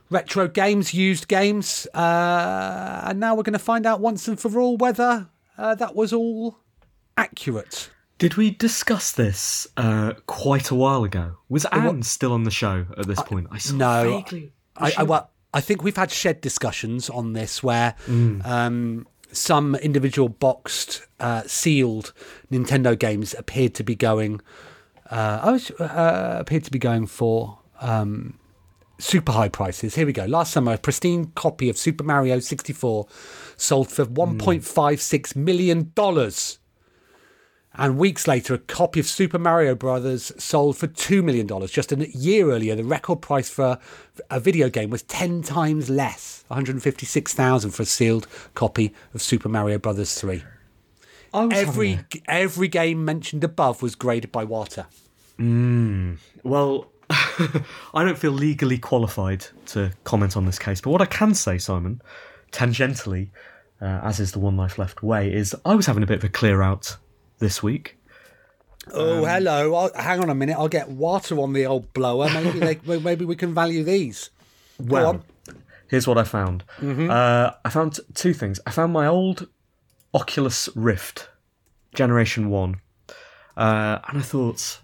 [0.10, 4.60] retro games, used games, uh, and now we're going to find out once and for
[4.60, 6.60] all whether uh, that was all
[7.18, 7.90] accurate.
[8.18, 11.38] did we discuss this uh, quite a while ago?
[11.50, 13.48] Was Anne still on the show at this point?
[13.52, 14.52] I No, vaguely.
[14.78, 17.96] I, I, well, I think we've had shed discussions on this where
[18.44, 22.14] um, some individual boxed, uh, sealed
[22.52, 24.42] Nintendo games appeared to be going.
[25.10, 28.40] Uh, I was, uh, appeared to be going for um,
[28.98, 29.96] super high prices.
[29.96, 30.26] Here we go.
[30.26, 33.08] Last summer, a pristine copy of Super Mario 64
[33.58, 36.60] sold for 1.56 million dollars.
[37.78, 41.46] And weeks later, a copy of Super Mario Brothers sold for $2 million.
[41.68, 43.80] Just a year earlier, the record price for
[44.32, 49.78] a video game was 10 times less 156000 for a sealed copy of Super Mario
[49.78, 50.42] Brothers 3.
[51.36, 54.86] I was Every, having every game mentioned above was graded by Wata.
[55.40, 56.18] a-
[56.48, 61.34] well, I don't feel legally qualified to comment on this case, but what I can
[61.34, 62.02] say, Simon,
[62.52, 63.30] tangentially,
[63.82, 66.24] uh, as is the One Life Left way, is I was having a bit of
[66.24, 66.98] a clear out
[67.40, 67.98] this week.
[68.94, 69.76] Oh, hello.
[69.76, 70.56] I'll, hang on a minute.
[70.58, 72.30] I'll get water on the old blower.
[72.30, 74.30] Maybe, they, maybe we can value these.
[74.80, 75.24] Well,
[75.90, 76.64] here's what I found.
[76.82, 78.60] Uh, I found two things.
[78.66, 79.48] I found my old
[80.16, 81.30] Oculus Rift,
[81.94, 82.82] Generation One,
[83.58, 84.80] uh, and I thought,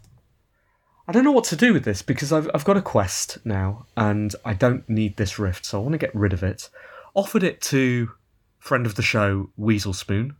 [1.08, 3.86] I don't know what to do with this because I've I've got a Quest now,
[3.96, 6.70] and I don't need this Rift, so I want to get rid of it.
[7.16, 8.12] Offered it to
[8.60, 10.36] friend of the show Weasel Spoon.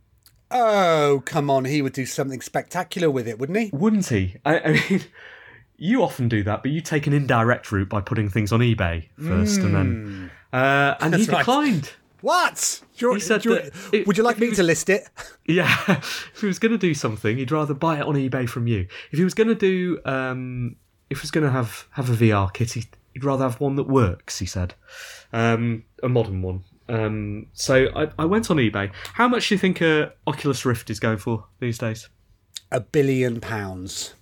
[0.50, 1.64] Oh, come on.
[1.64, 3.70] He would do something spectacular with it, wouldn't he?
[3.72, 4.36] Wouldn't he?
[4.44, 5.02] I, I mean,
[5.76, 9.08] you often do that, but you take an indirect route by putting things on eBay
[9.18, 11.84] first, and then uh, and he declined.
[11.84, 11.96] right.
[12.22, 12.80] What?
[12.96, 15.08] You- He said you- that it- would you like me was- to list it?
[15.46, 18.66] Yeah, if he was going to do something, he'd rather buy it on eBay from
[18.68, 18.86] you.
[19.10, 20.76] If he was going to do, um,
[21.10, 23.74] if he was going to have have a VR kit, he'd, he'd rather have one
[23.76, 24.38] that works.
[24.38, 24.74] He said,
[25.32, 26.62] um, a modern one.
[26.88, 28.92] Um, so I, I went on eBay.
[29.14, 32.08] How much do you think a Oculus Rift is going for these days?
[32.70, 34.14] A billion pounds.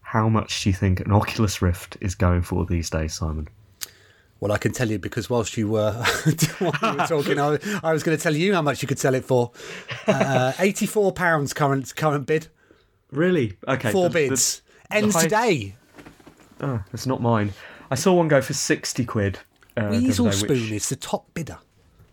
[0.00, 3.48] How much do you think an Oculus Rift is going for these days, Simon?
[4.40, 6.72] Well, I can tell you because whilst you were, you were
[7.06, 9.52] talking, I, I was going to tell you how much you could sell it for.
[10.06, 12.48] Uh, Eighty-four pounds current current bid.
[13.10, 13.56] Really?
[13.66, 13.90] Okay.
[13.92, 14.62] Four the- the- bids.
[14.90, 15.76] Ends highest- today.
[16.60, 17.54] Oh, that's not mine.
[17.90, 19.38] I saw one go for sixty quid.
[19.76, 21.58] Uh, Weasel Spoon which- is the top bidder.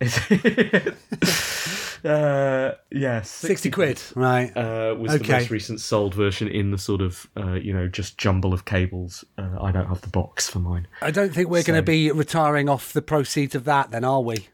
[2.04, 4.02] uh, yeah, 60 quid.
[4.14, 4.54] Right.
[4.56, 8.18] uh, was the most recent sold version in the sort of uh, you know just
[8.18, 9.24] jumble of cables.
[9.38, 10.86] Uh, I don't have the box for mine.
[11.02, 14.20] I don't think we're going to be retiring off the proceeds of that, then, are
[14.20, 14.48] we?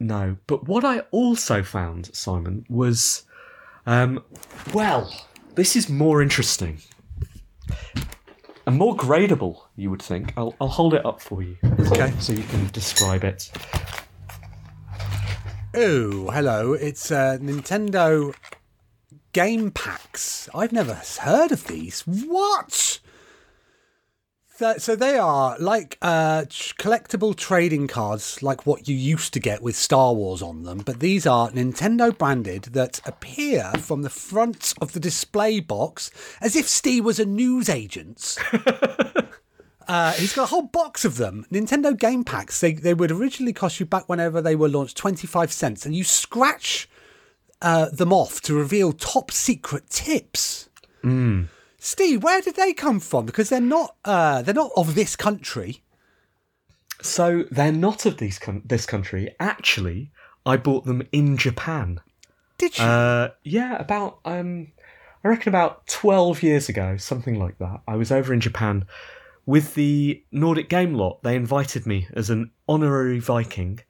[0.00, 3.22] No, but what I also found, Simon, was
[3.86, 4.22] um,
[4.72, 5.12] well,
[5.54, 6.78] this is more interesting
[8.66, 9.62] and more gradable.
[9.76, 10.32] You would think.
[10.36, 11.56] I'll I'll hold it up for you,
[11.92, 12.12] Okay.
[12.18, 13.50] so you can describe it.
[15.76, 16.74] Oh, hello.
[16.74, 18.32] It's a Nintendo
[19.32, 20.48] game packs.
[20.54, 22.02] I've never heard of these.
[22.02, 23.00] What?
[24.78, 26.42] So they are like uh,
[26.78, 30.78] collectible trading cards, like what you used to get with Star Wars on them.
[30.78, 36.54] But these are Nintendo branded that appear from the front of the display box as
[36.54, 38.38] if Steve was a newsagent.
[39.88, 41.46] Uh, he's got a whole box of them.
[41.52, 42.60] Nintendo game packs.
[42.60, 45.94] They they would originally cost you back whenever they were launched twenty five cents, and
[45.94, 46.88] you scratch
[47.62, 50.68] uh, them off to reveal top secret tips.
[51.78, 53.26] Steve, where did they come from?
[53.26, 55.82] Because they're not uh, they're not of this country.
[57.02, 59.34] So they're not of these con- this country.
[59.38, 60.10] Actually,
[60.46, 62.00] I bought them in Japan.
[62.56, 62.84] Did you?
[62.84, 64.68] Uh, yeah, about um,
[65.22, 67.82] I reckon about twelve years ago, something like that.
[67.86, 68.86] I was over in Japan
[69.46, 71.22] with the Nordic Game Lot.
[71.22, 73.80] They invited me as an honorary Viking,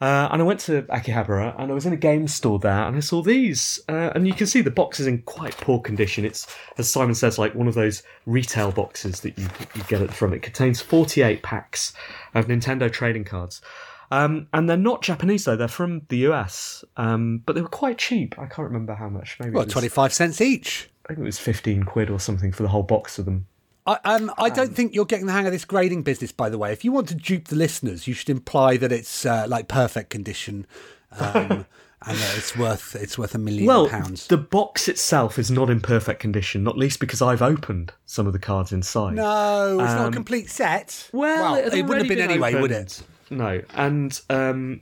[0.00, 2.96] uh, and I went to Akihabara and I was in a game store there and
[2.96, 6.24] I saw these, uh, and you can see the box is in quite poor condition.
[6.24, 6.46] It's
[6.78, 10.34] as Simon says, like one of those retail boxes that you you get it from.
[10.34, 11.94] It contains forty eight packs
[12.34, 13.62] of Nintendo trading cards.
[14.10, 16.84] Um, and they're not Japanese though; they're from the US.
[16.96, 18.34] Um, but they were quite cheap.
[18.38, 19.38] I can't remember how much.
[19.40, 20.90] Maybe was, twenty five cents each?
[21.06, 23.46] I think it was fifteen quid or something for the whole box of them.
[23.86, 26.56] I, um, I don't think you're getting the hang of this grading business, by the
[26.58, 26.72] way.
[26.72, 30.08] If you want to dupe the listeners, you should imply that it's uh, like perfect
[30.10, 30.66] condition,
[31.12, 31.66] um,
[32.06, 34.26] and that it's worth it's worth a million Well, pounds.
[34.28, 38.32] the box itself is not in perfect condition, not least because I've opened some of
[38.32, 39.14] the cards inside.
[39.16, 41.10] No, it's not a Um, complete set.
[41.12, 42.86] Well, it, had wouldn't have already been, anyway, would opened.
[42.88, 43.02] it?
[43.30, 44.80] No, and um,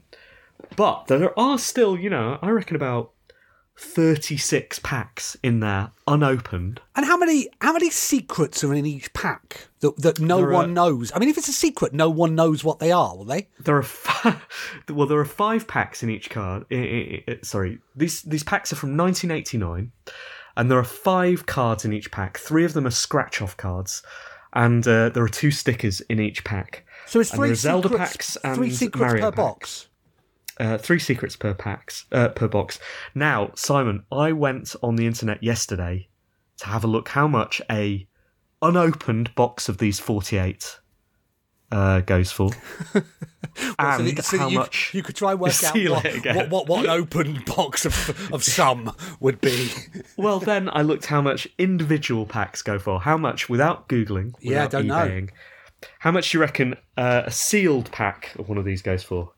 [0.75, 3.11] but there are still, you know, I reckon about
[3.75, 6.81] thirty-six packs in there unopened.
[6.95, 10.53] And how many how many secrets are in each pack that that no There are-
[10.53, 11.11] one knows?
[11.15, 13.49] I mean, if it's a secret, no one knows what they are, will they?
[13.59, 14.41] There are
[14.89, 16.65] well, there are five packs in each card.
[16.71, 16.75] I-
[17.27, 19.91] I- I- sorry, these these packs are from 1989,
[20.57, 22.37] and there are five cards in each pack.
[22.37, 24.03] Three of them are scratch-off cards,
[24.53, 26.85] and uh, there are two stickers in each pack.
[27.05, 29.37] So it's three are secrets, packs three and secrets Mario per packs.
[29.37, 29.87] box.
[30.59, 32.79] Uh, three secrets per packs uh, per box.
[33.15, 36.07] Now, Simon, I went on the internet yesterday
[36.57, 38.07] to have a look how much a
[38.61, 40.79] unopened box of these forty-eight
[41.71, 42.51] uh, goes for,
[43.79, 46.49] and so that- so how you, much you could try and work out what, what,
[46.49, 49.71] what, what an open box of, of some would be.
[50.17, 53.01] Well, then I looked how much individual packs go for.
[53.01, 54.33] How much without googling?
[54.39, 54.95] Yeah, I without don't know.
[55.07, 55.29] eBaying,
[55.99, 59.31] How much do you reckon uh, a sealed pack of one of these goes for?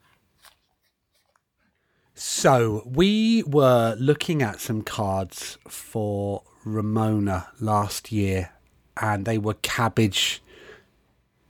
[2.16, 8.52] So we were looking at some cards for Ramona last year,
[8.96, 10.42] and they were Cabbage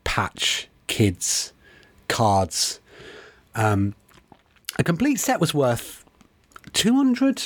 [0.03, 1.53] Patch Kids
[2.07, 2.79] cards.
[3.53, 3.93] Um,
[4.79, 6.03] a complete set was worth
[6.73, 7.43] two hundred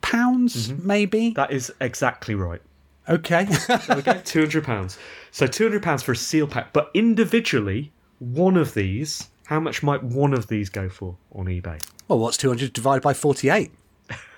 [0.00, 1.30] pounds, maybe.
[1.30, 2.60] That is exactly right.
[3.08, 3.46] Okay.
[3.90, 4.98] Okay, two hundred pounds.
[5.30, 9.28] So two hundred pounds for a seal pack, but individually, one of these.
[9.50, 11.82] How much might one of these go for on eBay?
[12.08, 13.72] well, what's two hundred divided by forty-eight?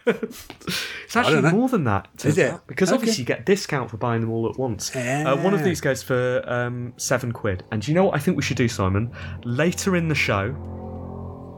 [0.07, 2.09] It's actually more than that.
[2.25, 2.55] Is it?
[2.67, 2.97] Because Okay.
[2.97, 4.95] obviously you get discount for buying them all at once.
[4.97, 7.63] Uh, one of these goes for um, seven quid.
[7.71, 9.13] And do you know what I think we should do, Simon?
[9.45, 10.57] Later in the show,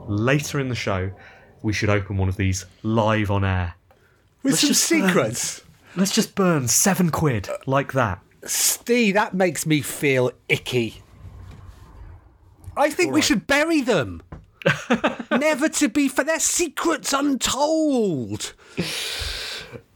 [0.09, 1.11] later in the show,
[1.63, 3.77] we should open one of these live on air.
[4.43, 5.63] With Let's some burn- secrets.
[5.97, 8.19] Let's just burn seven quid like that.
[8.45, 11.04] Steve, that makes me feel icky.
[12.77, 14.23] I think we should bury them.
[15.31, 18.55] Never to be for their secrets untold.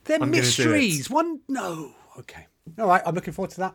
[0.04, 1.10] They're I'm gonna do mysteries.
[1.10, 1.92] One no.
[2.18, 2.46] Okay.
[2.78, 3.74] All right, I'm looking forward to that.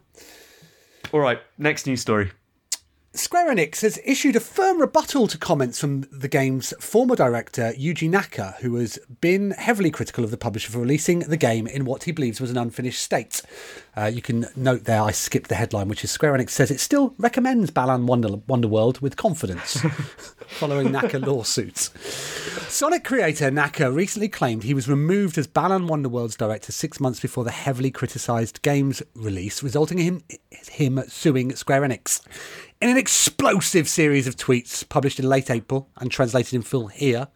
[1.11, 2.31] All right, next news story.
[3.15, 8.09] Square Enix has issued a firm rebuttal to comments from the game's former director, Yuji
[8.09, 12.03] Naka, who has been heavily critical of the publisher for releasing the game in what
[12.03, 13.43] he believes was an unfinished state.
[13.95, 16.79] Uh, you can note there, I skipped the headline, which is Square Enix says it
[16.79, 19.79] still recommends Balan Wonder, Wonderworld with confidence,
[20.47, 21.91] following Naka lawsuits.
[22.73, 27.43] Sonic creator Naka recently claimed he was removed as Balan Wonderworld's director six months before
[27.43, 30.23] the heavily criticised game's release, resulting in him,
[30.71, 32.21] him suing Square Enix.
[32.81, 37.27] In an explosive series of tweets published in late April and translated in full here,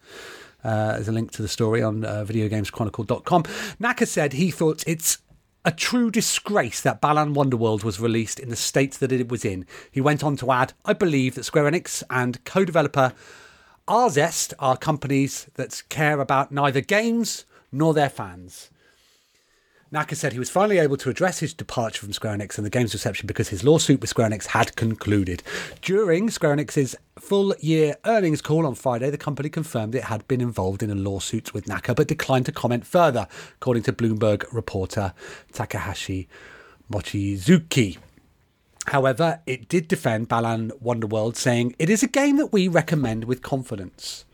[0.64, 3.44] uh, there's a link to the story on uh, videogameschronicle.com.
[3.78, 5.18] Naka said he thought it's
[5.68, 9.66] a true disgrace that Balan Wonderworld was released in the state that it was in.
[9.90, 13.12] He went on to add, I believe that Square Enix and co developer
[13.86, 18.70] Arzest are companies that care about neither games nor their fans.
[19.90, 22.70] Naka said he was finally able to address his departure from Square Enix and the
[22.70, 25.42] game's reception because his lawsuit with Square Enix had concluded.
[25.80, 30.42] During Square Enix's full year earnings call on Friday, the company confirmed it had been
[30.42, 35.14] involved in a lawsuit with Naka but declined to comment further, according to Bloomberg reporter
[35.52, 36.28] Takahashi
[36.92, 37.96] Mochizuki.
[38.88, 43.42] However, it did defend Balan Wonderworld, saying it is a game that we recommend with
[43.42, 44.24] confidence.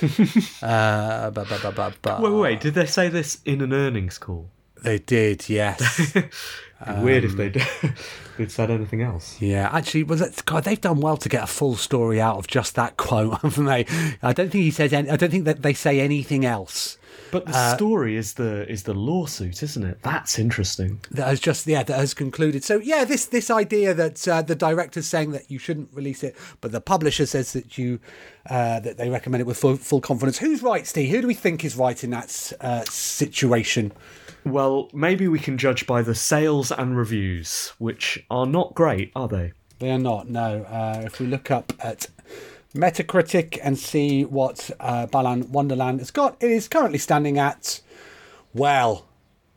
[0.62, 1.30] uh,
[2.20, 4.50] wait, wait, did they say this in an earnings call?
[4.84, 6.14] They did, yes.
[6.86, 7.54] It'd weird if they'd,
[8.38, 9.40] they'd said anything else.
[9.40, 12.46] yeah, actually, was it, God, they've done well to get a full story out of
[12.46, 13.86] just that quote, haven't they?
[14.22, 14.92] I don't think he says.
[14.92, 16.98] Any, I don't think that they say anything else.
[17.30, 19.98] But the story is the is the lawsuit, isn't it?
[20.02, 21.00] That's interesting.
[21.12, 22.62] that has just yeah that has concluded.
[22.64, 26.36] So yeah, this this idea that uh, the director's saying that you shouldn't release it,
[26.60, 27.98] but the publisher says that you
[28.50, 30.38] uh, that they recommend it with full, full confidence.
[30.38, 31.10] Who's right, Steve?
[31.10, 33.92] Who do we think is right in that uh, situation?
[34.44, 39.28] Well, maybe we can judge by the sales and reviews, which are not great, are
[39.28, 39.52] they?
[39.78, 40.28] They are not.
[40.28, 40.62] No.
[40.64, 42.08] Uh, if we look up at
[42.74, 47.80] Metacritic and see what uh, Balan Wonderland has got, it is currently standing at
[48.52, 49.06] well.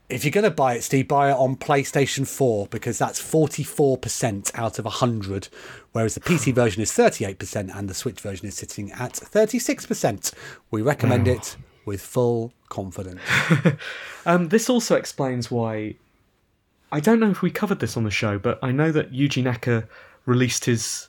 [0.09, 4.57] If you're going to buy it, Steve, buy it on PlayStation 4 because that's 44%
[4.57, 5.49] out of 100,
[5.91, 10.33] whereas the PC version is 38% and the Switch version is sitting at 36%.
[10.71, 11.57] We recommend it
[11.88, 13.21] with full confidence.
[14.27, 15.95] Um, this also explains why.
[16.91, 19.41] I don't know if we covered this on the show, but I know that Yuji
[19.41, 19.88] Naka
[20.25, 21.07] released his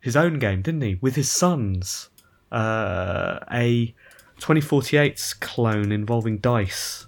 [0.00, 2.10] his own game, didn't he, with his sons?
[2.52, 3.92] Uh, a
[4.38, 7.06] 2048's clone involving dice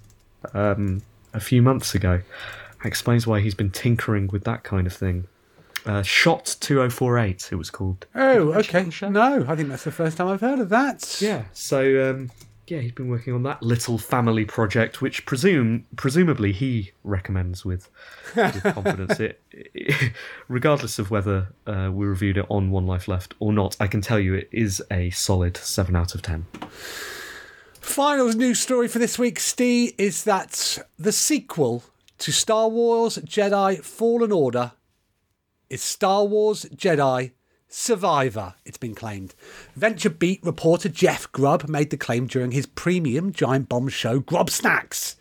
[0.52, 1.02] um,
[1.32, 2.22] a few months ago.
[2.82, 5.28] That explains why he's been tinkering with that kind of thing.
[5.86, 8.06] Uh, Shot 2048, it was called.
[8.16, 8.88] Oh, okay.
[9.02, 11.20] No, I think that's the first time I've heard of that.
[11.20, 12.30] Yeah, so um,
[12.66, 17.88] yeah, he's been working on that little family project, which presume presumably he recommends with,
[18.36, 19.18] with confidence.
[19.20, 19.40] It,
[19.74, 20.12] it-
[20.48, 24.00] regardless of whether uh, we reviewed it on One Life Left or not, I can
[24.00, 26.46] tell you it is a solid seven out of ten.
[27.80, 31.82] Final news story for this week, Steve, is that the sequel
[32.18, 34.72] to Star Wars Jedi Fallen Order
[35.68, 37.32] is Star Wars Jedi
[37.74, 39.34] Survivor, it's been claimed.
[39.74, 45.16] Venture Beat reporter Jeff Grubb made the claim during his premium giant bomb show, Grubbsnax.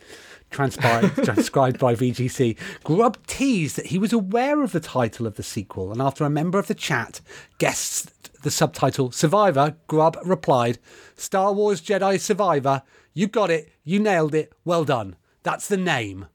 [1.23, 2.57] Transcribed by VGC.
[2.83, 6.29] Grubb teased that he was aware of the title of the sequel, and after a
[6.29, 7.21] member of the chat
[7.57, 10.77] guessed the subtitle Survivor, Grubb replied,
[11.15, 12.83] Star Wars Jedi Survivor,
[13.13, 15.15] you got it, you nailed it, well done.
[15.43, 16.27] That's the name.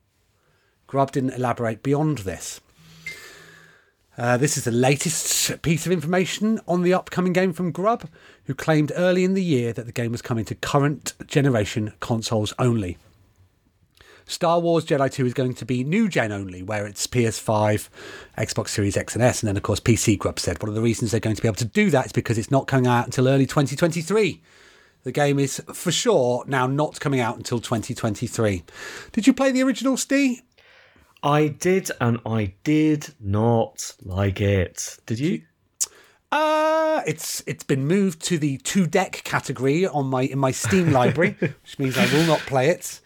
[0.87, 2.63] Grubb didn't elaborate beyond this.
[4.19, 8.09] Uh, this is the latest piece of information on the upcoming game from Grubb,
[8.45, 12.55] who claimed early in the year that the game was coming to current generation consoles
[12.59, 12.97] only.
[14.25, 17.89] Star Wars Jedi 2 is going to be new gen only, where it's PS5,
[18.39, 20.19] Xbox Series X and S, and then, of course, PC.
[20.19, 22.13] Grubb said one of the reasons they're going to be able to do that is
[22.13, 24.43] because it's not coming out until early 2023.
[25.05, 28.65] The game is for sure now not coming out until 2023.
[29.13, 30.43] Did you play the original, Steve?
[31.23, 34.99] I did, and I did not like it.
[35.07, 35.43] Did you?
[36.31, 40.93] Uh, it's it's been moved to the two deck category on my in my Steam
[40.93, 43.01] library, which means I will not play it.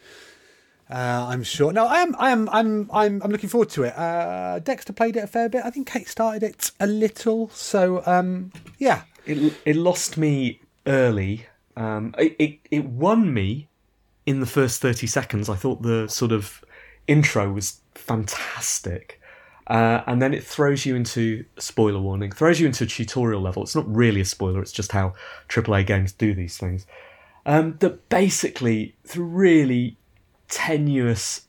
[0.90, 1.72] Uh, I'm sure.
[1.72, 2.16] No, I am.
[2.18, 2.48] I am.
[2.48, 2.90] I'm.
[2.92, 3.22] I'm.
[3.22, 3.96] I'm looking forward to it.
[3.96, 5.62] Uh, Dexter played it a fair bit.
[5.64, 7.48] I think Kate started it a little.
[7.50, 9.02] So, um, yeah.
[9.26, 11.46] It it lost me early.
[11.76, 13.68] Um, it, it it won me
[14.26, 15.48] in the first thirty seconds.
[15.48, 16.64] I thought the sort of
[17.11, 19.20] intro was fantastic,
[19.66, 22.30] uh, and then it throws you into spoiler warning.
[22.30, 23.62] Throws you into a tutorial level.
[23.62, 24.62] It's not really a spoiler.
[24.62, 25.14] It's just how
[25.48, 26.86] AAA games do these things.
[27.44, 29.96] Um, that basically through really
[30.48, 31.42] tenuous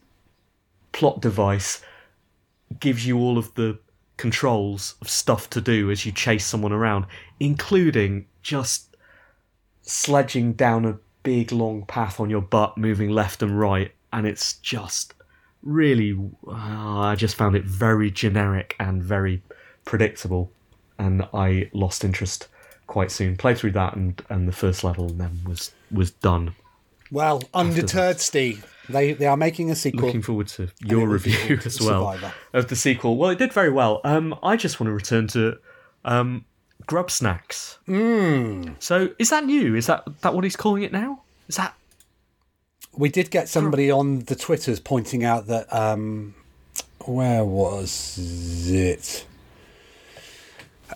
[0.93, 1.82] plot device
[2.80, 3.78] gives you all of the
[4.18, 7.05] controls of stuff to do as you chase someone around,
[7.39, 8.95] including just
[9.82, 14.53] sledging down a big long path on your butt, moving left and right, and it's
[14.53, 15.14] just
[15.64, 16.18] really.
[16.47, 19.41] Uh, I just found it very generic and very
[19.86, 20.51] predictable,
[20.97, 22.47] and I lost interest
[22.88, 23.38] quite soon.
[23.38, 26.55] Played through that and and the first level, and then was was done.
[27.12, 28.66] Well, undeterred, Steve.
[28.89, 30.07] They they are making a sequel.
[30.07, 32.34] Looking forward to your review as well Survivor.
[32.53, 33.18] of the sequel.
[33.18, 34.01] Well, it did very well.
[34.03, 35.57] Um, I just want to return to
[36.05, 36.45] um,
[36.86, 37.78] Grub Snacks.
[37.88, 38.76] Mm.
[38.80, 39.76] So, is that new?
[39.76, 41.22] Is that that what he's calling it now?
[41.47, 41.74] Is that
[42.94, 46.36] We did get somebody on the Twitters pointing out that um,
[47.06, 48.18] where was
[48.70, 49.26] it?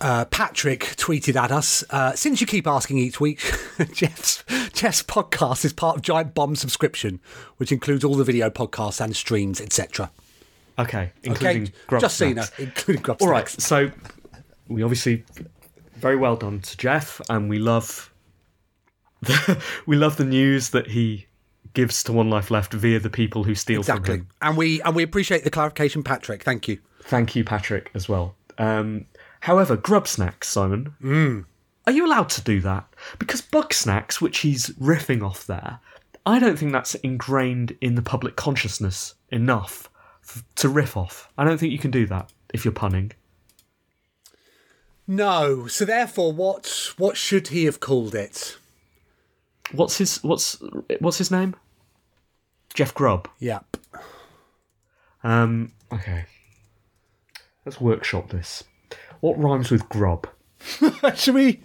[0.01, 3.39] Uh, Patrick tweeted at us, uh, since you keep asking each week,
[3.93, 4.43] Jeff's,
[4.73, 7.21] Jeff's podcast is part of Giant Bomb subscription,
[7.57, 10.11] which includes all the video podcasts and streams, etc.
[10.77, 13.89] Okay, including Okay, grub just so you know, including grub All right, so
[14.67, 15.23] we obviously
[15.95, 18.13] very well done to Jeff, and we love
[19.21, 21.27] the, we love the news that he
[21.75, 24.27] gives to One Life Left via the people who steal from Exactly, him.
[24.41, 26.43] and we and we appreciate the clarification, Patrick.
[26.43, 26.79] Thank you.
[27.03, 28.35] Thank you, Patrick, as well.
[28.57, 29.05] Um,
[29.41, 31.45] however, Grubbsnax, Simon, Mm.
[31.85, 32.87] are you allowed to do that?
[33.19, 35.79] Because Bugsnax, which he's riffing off there,
[36.25, 39.89] I don't think that's ingrained in the public consciousness enough
[40.23, 41.29] f- to riff off.
[41.37, 43.11] I don't think you can do that if you're punning.
[45.07, 48.57] No, so therefore, what what should he have called it?
[49.71, 50.57] What's his what's
[50.99, 51.55] what's his name?
[52.75, 53.27] Jeff Grubb.
[53.39, 53.77] Yep.
[55.23, 55.71] Um.
[55.91, 56.25] Okay.
[57.65, 58.63] Let's workshop this.
[59.21, 60.27] What rhymes with grub?
[61.15, 61.61] should we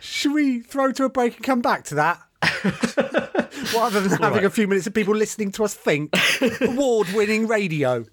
[0.00, 2.20] should we throw to a break and come back to that?
[3.74, 6.14] Rather than having a few minutes of people listening to us think.
[6.60, 8.04] Award winning radio.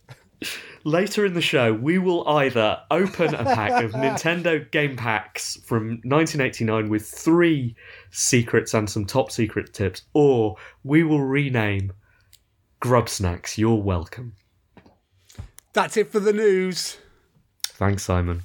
[0.85, 6.01] Later in the show, we will either open a pack of Nintendo game packs from
[6.03, 7.75] 1989 with three
[8.11, 11.93] secrets and some top secret tips, or we will rename
[12.83, 13.57] Grubbsnax.
[13.57, 14.33] You're welcome.
[15.71, 16.97] That's it for the news.
[17.65, 18.43] Thanks, Simon.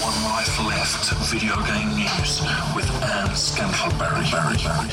[0.00, 2.40] One Life Left video game news
[2.74, 4.24] with Anne Scantleberry.
[4.32, 4.90] Barry, Barry.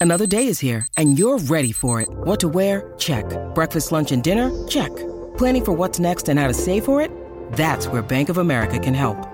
[0.00, 2.10] Another day is here, and you're ready for it.
[2.10, 2.92] What to wear?
[2.98, 3.24] Check.
[3.54, 4.50] Breakfast, lunch, and dinner?
[4.68, 4.94] Check.
[5.38, 7.10] Planning for what's next and how to save for it?
[7.52, 9.33] That's where Bank of America can help.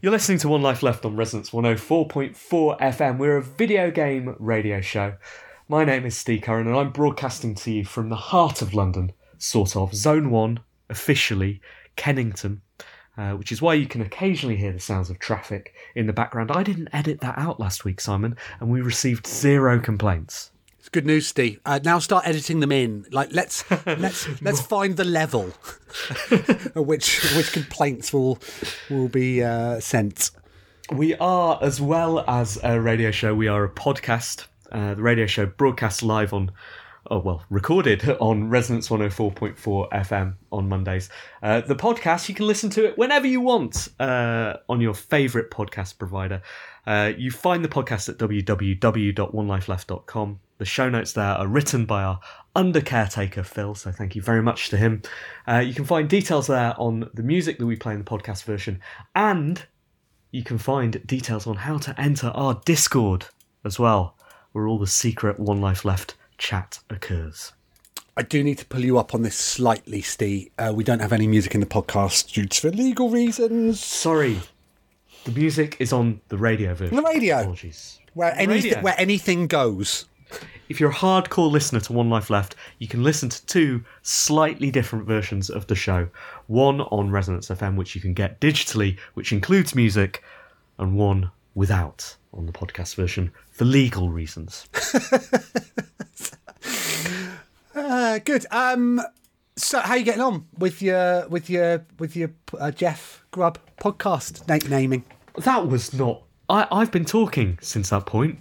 [0.00, 2.32] You're listening to One Life Left on Resonance 104.4
[2.78, 3.18] FM.
[3.18, 5.14] We're a video game radio show.
[5.68, 9.10] My name is Steve Curran and I'm broadcasting to you from the heart of London,
[9.38, 11.60] sort of, Zone 1, officially,
[11.96, 12.62] Kennington,
[13.16, 16.52] uh, which is why you can occasionally hear the sounds of traffic in the background.
[16.52, 20.52] I didn't edit that out last week, Simon, and we received zero complaints.
[20.88, 21.60] It's good news, Steve.
[21.66, 23.04] Uh, now start editing them in.
[23.12, 25.52] Like let's let's let's find the level
[26.30, 28.38] at which which complaints will
[28.88, 30.30] will be uh, sent.
[30.90, 34.46] We are, as well as a radio show, we are a podcast.
[34.72, 36.52] Uh, the radio show broadcasts live on,
[37.06, 41.08] oh, well, recorded on Resonance 104.4 FM on Mondays.
[41.42, 45.50] Uh, the podcast, you can listen to it whenever you want uh, on your favourite
[45.50, 46.40] podcast provider.
[46.86, 50.40] Uh, you find the podcast at www.onelifeleft.com.
[50.58, 52.18] The show notes there are written by our
[52.56, 55.02] under caretaker, Phil, so thank you very much to him.
[55.46, 58.44] Uh, you can find details there on the music that we play in the podcast
[58.44, 58.80] version
[59.14, 59.66] and
[60.30, 63.26] you can find details on how to enter our Discord
[63.64, 64.16] as well,
[64.52, 67.52] where all the secret One Life Left chat occurs.
[68.16, 70.50] I do need to pull you up on this slightly, Steve.
[70.58, 73.78] Uh, we don't have any music in the podcast due to legal reasons.
[73.80, 74.40] Sorry,
[75.24, 76.96] the music is on the radio version.
[76.96, 77.40] The radio.
[77.40, 78.00] Apologies.
[78.14, 78.82] Where anything Radio.
[78.82, 80.06] where anything goes.
[80.68, 84.70] If you're a hardcore listener to One Life Left, you can listen to two slightly
[84.70, 86.08] different versions of the show.
[86.46, 90.22] One on Resonance FM, which you can get digitally, which includes music,
[90.78, 94.66] and one without on the podcast version for legal reasons.
[97.74, 98.44] Uh, good.
[98.50, 99.00] Um,
[99.56, 103.58] so how are you getting on with your with your with your uh, Jeff Grubb
[103.80, 105.04] podcast na- naming?
[105.36, 108.40] That was not I, I've been talking since that point.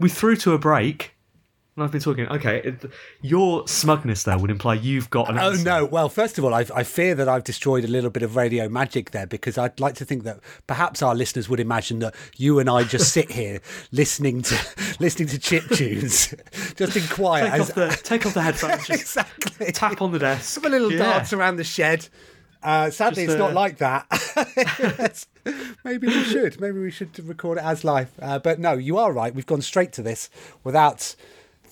[0.00, 1.13] We threw to a break,
[1.76, 2.28] and I've been talking.
[2.28, 2.84] Okay, it,
[3.20, 5.38] your smugness there would imply you've got an.
[5.38, 5.64] Oh answer.
[5.64, 5.84] no!
[5.84, 8.68] Well, first of all, I, I fear that I've destroyed a little bit of radio
[8.68, 12.58] magic there because I'd like to think that perhaps our listeners would imagine that you
[12.60, 13.60] and I just sit here
[13.90, 14.58] listening to
[15.00, 16.32] listening to chip tunes,
[16.76, 17.50] just in quiet.
[17.50, 18.90] Take as- off the take off the headphones.
[18.90, 19.72] Exactly.
[19.72, 20.54] tap on the desk.
[20.54, 20.98] Have a little Yeah.
[20.98, 22.08] dance around the shed.
[22.62, 25.26] Uh, sadly, Just, it's not uh, like that.
[25.84, 26.58] Maybe we should.
[26.60, 28.10] Maybe we should record it as live.
[28.20, 29.34] Uh, but no, you are right.
[29.34, 30.30] We've gone straight to this
[30.62, 31.14] without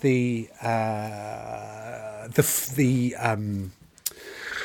[0.02, 3.72] the uh, the the um,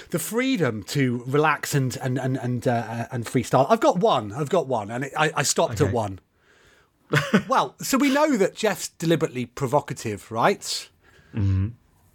[0.09, 3.65] the freedom to relax and and and and, uh, and freestyle.
[3.69, 4.33] I've got one.
[4.33, 6.19] I've got one, and it, I, I stopped at one.
[7.47, 10.89] well, so we know that Jeff's deliberately provocative, right?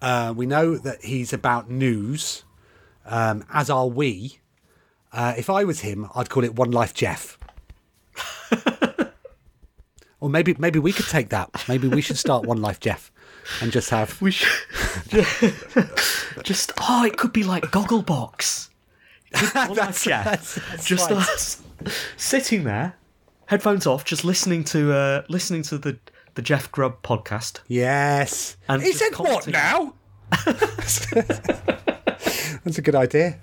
[0.03, 2.45] Uh, we know that he's about news,
[3.07, 4.39] um, as are we.
[5.13, 7.39] Uh, if I was him, I'd call it One Life Jeff.
[10.21, 11.51] or maybe maybe we could take that.
[11.69, 13.12] Maybe we should start One Life Jeff
[13.61, 14.21] and just have.
[14.21, 14.49] We should
[16.43, 18.69] just oh, it could be like Gogglebox.
[19.55, 20.25] One That's- Jeff.
[20.25, 21.19] that's- that's just right.
[21.21, 21.63] us
[22.17, 22.95] sitting there,
[23.47, 25.99] headphones off, just listening to uh, listening to the
[26.35, 27.61] the Jeff Grubb podcast.
[27.69, 28.57] Yes.
[28.69, 29.95] And he said what now?
[32.65, 33.39] That's a good idea.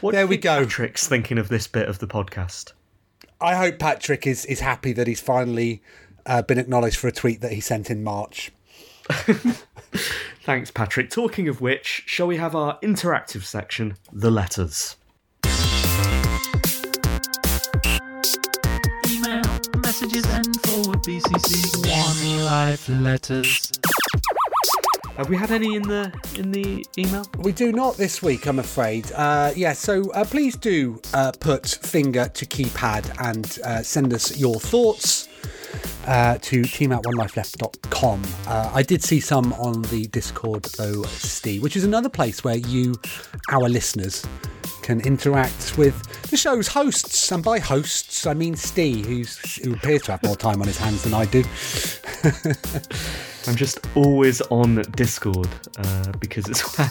[0.00, 0.60] What There we go.
[0.64, 2.72] Patrick's thinking of this bit of the podcast.
[3.40, 5.82] I hope Patrick is is happy that he's finally
[6.26, 8.52] uh, been acknowledged for a tweet that he sent in March.
[10.44, 11.10] Thanks, Patrick.
[11.10, 14.96] Talking of which, shall we have our interactive section, the letters?
[19.06, 19.42] Email,
[19.76, 23.70] messages, and forward BCC one life letters.
[25.16, 27.24] Have we had any in the in the email?
[27.38, 29.12] We do not this week, I'm afraid.
[29.12, 34.36] Uh, yeah, so uh, please do uh, put finger to keypad and uh, send us
[34.36, 35.28] your thoughts
[36.06, 38.22] uh, to team at onelifeleft.com.
[38.46, 42.56] Uh, I did see some on the Discord, though, Steve, which is another place where
[42.56, 42.94] you,
[43.50, 44.26] our listeners,
[44.82, 47.32] can interact with the show's hosts.
[47.32, 50.76] And by hosts, I mean Steve, who's, who appears to have more time on his
[50.76, 51.42] hands than I do.
[53.46, 55.48] I'm just always on Discord
[55.78, 56.90] uh, because it's where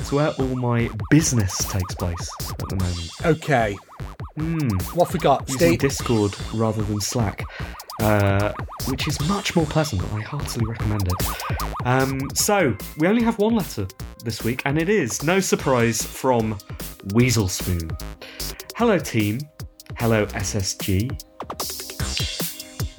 [0.00, 3.10] it's where all my business takes place at the moment.
[3.24, 3.76] Okay.
[4.94, 5.78] What have we got, Using Steve?
[5.80, 7.44] Discord rather than Slack,
[8.00, 8.52] uh,
[8.88, 10.02] which is much more pleasant.
[10.12, 11.26] I heartily recommend it.
[11.84, 13.86] Um, so we only have one letter
[14.24, 16.58] this week, and it is no surprise from
[17.14, 17.90] Weasel Spoon.
[18.76, 19.38] Hello, team.
[19.98, 21.10] Hello, SSG.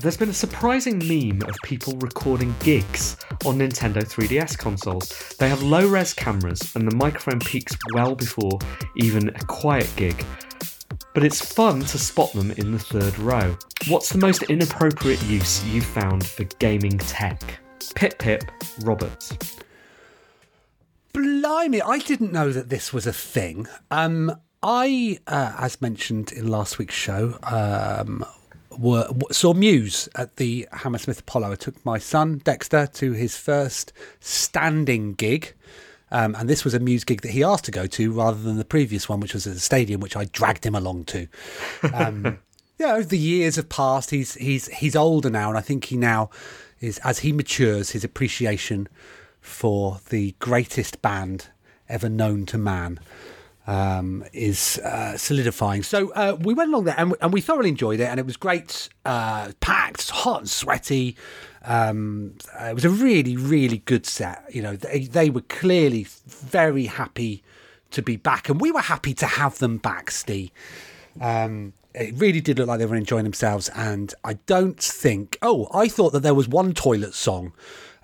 [0.02, 5.36] There's been a surprising meme of people recording gigs on Nintendo 3DS consoles.
[5.38, 8.58] They have low res cameras and the microphone peaks well before
[8.96, 10.26] even a quiet gig.
[11.14, 13.58] But it's fun to spot them in the third row.
[13.88, 17.60] What's the most inappropriate use you've found for gaming tech?
[17.96, 18.44] Pip Pip
[18.84, 19.36] Roberts.
[21.14, 23.68] Blimey, I didn't know that this was a thing.
[23.90, 24.34] Um,
[24.64, 28.24] I, uh, as mentioned in last week's show, um,
[28.78, 31.52] were, saw Muse at the Hammersmith Apollo.
[31.52, 33.92] I took my son Dexter to his first
[34.22, 35.54] standing gig.
[36.12, 38.58] Um, and this was a Muse gig that he asked to go to rather than
[38.58, 41.28] the previous one, which was at the stadium, which I dragged him along to.
[41.94, 42.40] Um,
[42.80, 44.10] you know, the years have passed.
[44.10, 46.30] He's he's he's older now, and I think he now
[46.80, 48.90] is as he matures, his appreciation
[49.40, 51.48] for the greatest band
[51.88, 53.00] ever known to man
[53.68, 55.84] um, is uh, solidifying.
[55.84, 58.38] So uh, we went along there and, and we thoroughly enjoyed it, and it was
[58.38, 61.16] great, uh, packed, hot and sweaty.
[61.64, 64.44] Um, it was a really, really good set.
[64.50, 67.44] You know, they, they were clearly very happy
[67.92, 70.50] to be back, and we were happy to have them back, Steve.
[71.20, 75.38] Um, it really did look like they were enjoying themselves, and I don't think.
[75.42, 77.54] Oh, I thought that there was one toilet song,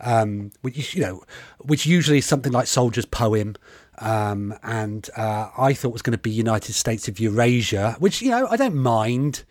[0.02, 1.24] um, which you know,
[1.60, 3.56] which usually is something like Soldier's Poem,
[4.00, 8.30] um, and uh, I thought was going to be United States of Eurasia, which you
[8.30, 9.44] know I don't mind.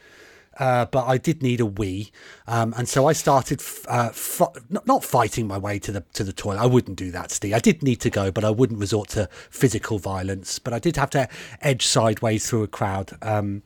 [0.58, 2.10] Uh, but I did need a wee,
[2.46, 4.40] um, and so I started f- uh, f-
[4.70, 6.60] not, not fighting my way to the to the toilet.
[6.62, 7.52] I wouldn't do that, Steve.
[7.54, 10.58] I did need to go, but I wouldn't resort to physical violence.
[10.58, 11.28] But I did have to
[11.60, 13.12] edge sideways through a crowd.
[13.20, 13.62] Um,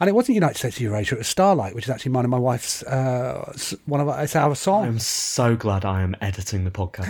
[0.00, 2.30] and it wasn't United States of Eurasia; it was Starlight, which is actually mine and
[2.30, 3.52] my wife's uh,
[3.86, 4.84] one of our, it's our song.
[4.84, 7.08] I'm so glad I am editing the podcast.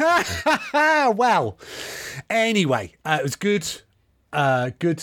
[1.16, 1.59] Well,
[2.30, 3.66] anyway, uh, it was good,
[4.32, 5.02] uh, good,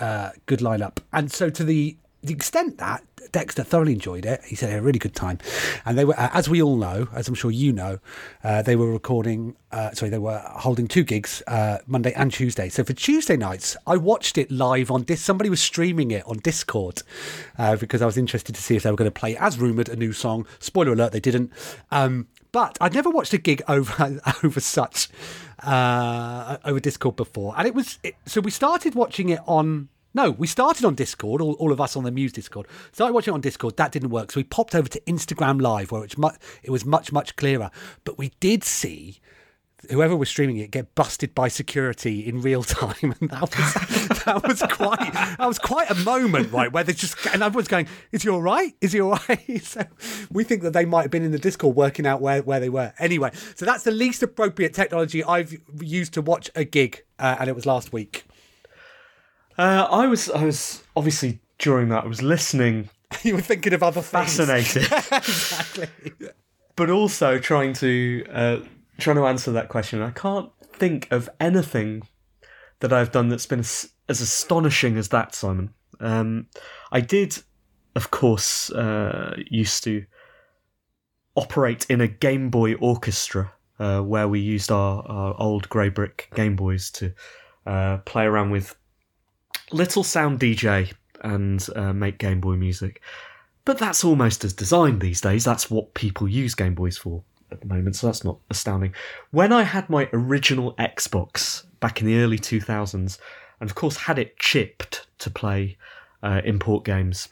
[0.00, 0.98] uh, good lineup.
[1.12, 3.02] And so to the the extent that
[3.32, 4.42] Dexter thoroughly enjoyed it.
[4.44, 5.38] He said he had a really good time,
[5.84, 7.98] and they were, uh, as we all know, as I'm sure you know,
[8.42, 9.56] uh, they were recording.
[9.72, 12.68] Uh, sorry, they were holding two gigs uh, Monday and Tuesday.
[12.68, 15.22] So for Tuesday nights, I watched it live on this.
[15.22, 17.02] Somebody was streaming it on Discord
[17.58, 19.88] uh, because I was interested to see if they were going to play, as rumored,
[19.88, 20.46] a new song.
[20.58, 21.52] Spoiler alert: they didn't.
[21.90, 25.08] Um, but I'd never watched a gig over over such
[25.60, 29.88] uh, over Discord before, and it was it, so we started watching it on.
[30.12, 32.66] No, we started on Discord, all, all of us on the Muse Discord.
[32.92, 34.32] Started watching it on Discord, that didn't work.
[34.32, 36.30] So we popped over to Instagram Live, where it's mu-
[36.62, 37.70] it was much, much clearer.
[38.04, 39.20] But we did see
[39.88, 44.42] whoever was streaming it get busted by security in real time, and that was that
[44.46, 46.70] was quite that was quite a moment, right?
[46.72, 48.74] Where they just and everyone's going, "Is he all right?
[48.80, 49.40] Is he all right?"
[49.70, 49.82] So
[50.30, 52.68] we think that they might have been in the Discord working out where where they
[52.68, 52.92] were.
[52.98, 57.48] Anyway, so that's the least appropriate technology I've used to watch a gig, uh, and
[57.48, 58.24] it was last week.
[59.60, 62.88] Uh, I was, I was obviously during that, I was listening,
[63.22, 64.36] You were thinking of other things.
[64.36, 65.88] fascinated, exactly.
[66.76, 68.58] but also trying to uh,
[68.98, 70.00] trying to answer that question.
[70.00, 72.02] I can't think of anything
[72.80, 75.74] that I've done that's been as, as astonishing as that, Simon.
[75.98, 76.46] Um,
[76.92, 77.38] I did,
[77.94, 80.06] of course, uh, used to
[81.34, 86.30] operate in a Game Boy orchestra uh, where we used our, our old grey brick
[86.34, 87.12] Game Boys to
[87.66, 88.76] uh, play around with
[89.72, 90.92] little sound DJ
[91.22, 93.00] and uh, make Game Boy music.
[93.64, 95.44] But that's almost as designed these days.
[95.44, 98.94] That's what people use Game Boys for at the moment, so that's not astounding.
[99.30, 103.18] When I had my original Xbox back in the early 2000s,
[103.60, 105.76] and of course had it chipped to play
[106.22, 107.28] uh, import games,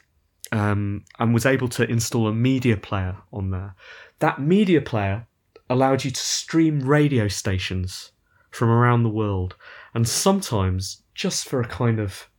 [0.51, 3.75] um, and was able to install a media player on there,
[4.19, 5.27] that media player
[5.69, 8.11] allowed you to stream radio stations
[8.51, 9.55] from around the world,
[9.93, 12.29] and sometimes just for a kind of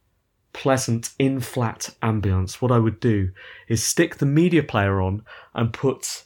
[0.53, 3.31] pleasant in flat ambience, what I would do
[3.69, 5.23] is stick the media player on
[5.55, 6.25] and put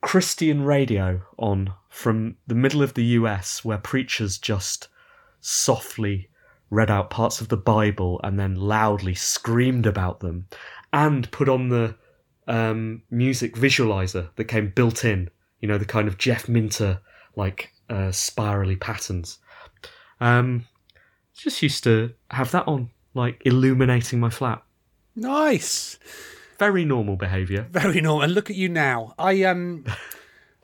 [0.00, 4.88] Christian radio on from the middle of the US where preachers just
[5.40, 6.30] softly
[6.70, 10.46] read out parts of the Bible and then loudly screamed about them,
[10.92, 11.96] and put on the
[12.46, 15.28] um, music visualizer that came built in,
[15.60, 17.00] you know, the kind of Jeff Minter
[17.36, 19.38] like uh, spirally patterns.
[20.20, 20.66] Um,
[21.34, 24.62] just used to have that on, like illuminating my flat.
[25.16, 25.98] Nice.
[26.58, 27.66] Very normal behaviour.
[27.70, 28.22] Very normal.
[28.22, 29.14] And look at you now.
[29.18, 29.84] I um,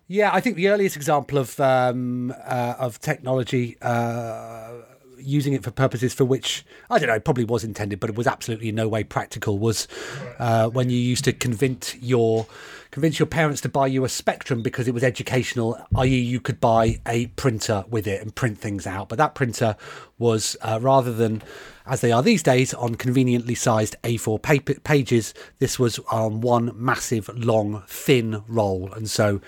[0.08, 4.72] yeah, I think the earliest example of um uh, of technology uh
[5.18, 8.26] using it for purposes for which I don't know probably was intended, but it was
[8.26, 9.58] absolutely in no way practical.
[9.58, 9.88] Was
[10.38, 12.46] uh, when you used to convince your
[12.96, 16.58] convince your parents to buy you a Spectrum because it was educational, i.e., you could
[16.58, 19.10] buy a printer with it and print things out.
[19.10, 19.76] But that printer
[20.18, 21.42] was uh, rather than
[21.84, 25.34] as they are these days on conveniently sized A4 paper, pages.
[25.58, 29.42] This was on one massive, long, thin roll, and so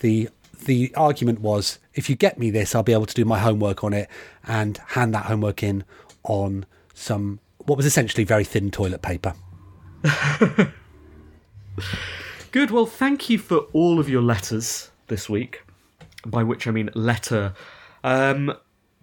[0.00, 0.30] the
[0.64, 3.84] the argument was if you get me this, I'll be able to do my homework
[3.84, 4.08] on it
[4.46, 5.84] and hand that homework in
[6.22, 9.34] on some what was essentially very thin toilet paper.
[12.54, 12.70] Good.
[12.70, 15.64] Well, thank you for all of your letters this week.
[16.24, 17.52] By which I mean letter.
[18.04, 18.56] Um,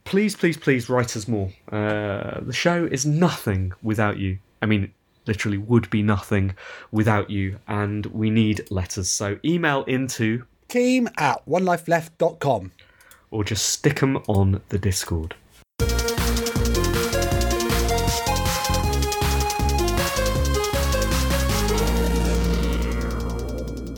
[0.06, 1.52] please, please, please write us more.
[1.70, 4.38] Uh, the show is nothing without you.
[4.62, 4.94] I mean,
[5.28, 6.56] literally would be nothing
[6.94, 9.12] without you, and we need letters.
[9.12, 12.72] So email into Team at onelifeleft.com.
[13.32, 15.36] or just stick them on the Discord.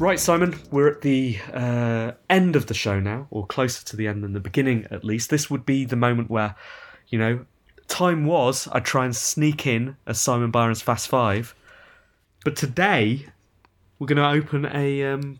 [0.04, 4.10] Right, Simon, we're at the uh, end of the show now, or closer to the
[4.10, 5.30] end than the beginning at least.
[5.30, 6.56] This would be the moment where,
[7.08, 7.46] you know,
[7.88, 11.56] time was I'd try and sneak in a Simon Byron's Fast Five,
[12.44, 13.28] but today
[13.98, 15.40] we're going to open a um,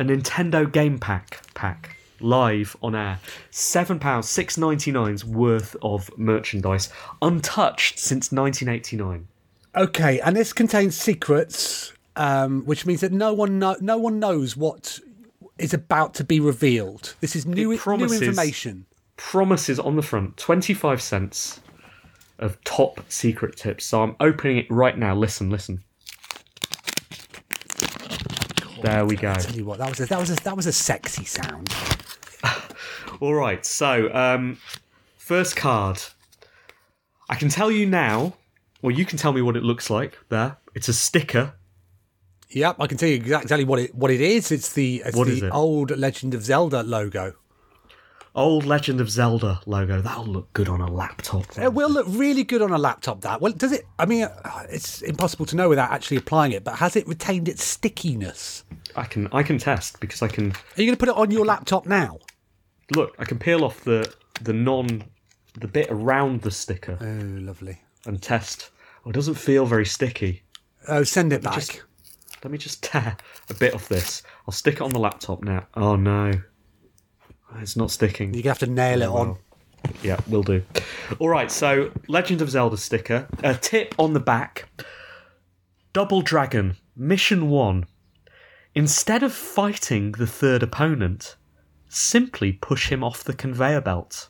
[0.00, 3.20] a Nintendo Game Pack pack live on air.
[3.50, 6.88] Seven pounds six ninety nine's worth of merchandise,
[7.20, 9.28] untouched since nineteen eighty nine.
[9.76, 14.56] Okay, and this contains secrets, um, which means that no one know, no one knows
[14.56, 14.98] what
[15.58, 17.14] is about to be revealed.
[17.20, 18.86] This is new, new information.
[19.16, 21.60] Promises on the front, twenty five cents
[22.38, 23.84] of top secret tips.
[23.84, 25.14] So I'm opening it right now.
[25.14, 25.82] Listen, listen.
[28.82, 29.32] There we go.
[29.34, 31.72] Tell you what, that was a, that was a, that was a sexy sound.
[33.20, 34.58] All right, so um,
[35.16, 36.02] first card.
[37.28, 38.34] I can tell you now,
[38.82, 40.18] or you can tell me what it looks like.
[40.28, 41.54] There, it's a sticker.
[42.54, 44.52] Yep, I can tell you exactly what it what it is.
[44.52, 45.50] It's the it's What the it?
[45.50, 47.34] old Legend of Zelda logo.
[48.34, 50.00] Old Legend of Zelda logo.
[50.00, 51.58] That'll look good on a laptop.
[51.58, 53.20] It will look really good on a laptop.
[53.22, 53.86] That well, does it?
[53.98, 56.64] I mean, uh, it's impossible to know without actually applying it.
[56.64, 58.64] But has it retained its stickiness?
[58.96, 61.30] I can I can test because I can Are you going to put it on
[61.30, 62.18] your laptop now?
[62.94, 63.14] look.
[63.18, 64.10] I can peel off the
[64.42, 65.04] the non
[65.58, 67.80] the bit around the sticker Oh, lovely.
[68.06, 68.70] and test.
[69.04, 70.42] Oh, it doesn't feel very sticky.
[70.88, 71.54] Oh, send it back.
[71.54, 71.82] just-
[72.42, 73.16] Let me just tear
[73.48, 74.22] a bit off this.
[74.46, 75.66] I'll stick it on the laptop now.
[75.74, 76.32] Oh no,
[77.60, 78.34] it's not sticking.
[78.34, 79.38] You're gonna have to nail oh, it on.
[80.02, 80.62] Yeah, will do.
[81.18, 83.28] All right, so Legend of Zelda sticker.
[83.42, 84.68] A tip on the back.
[85.92, 87.86] Double Dragon Mission 1.
[88.74, 91.36] Instead of fighting the third opponent,
[91.88, 94.28] simply push him off the conveyor belt.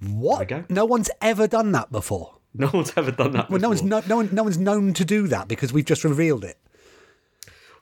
[0.00, 0.48] What?
[0.48, 0.74] There we go.
[0.74, 2.37] No one's ever done that before.
[2.54, 3.50] No one's ever done that.
[3.50, 6.02] Well, no one's no, no one no one's known to do that because we've just
[6.04, 6.58] revealed it.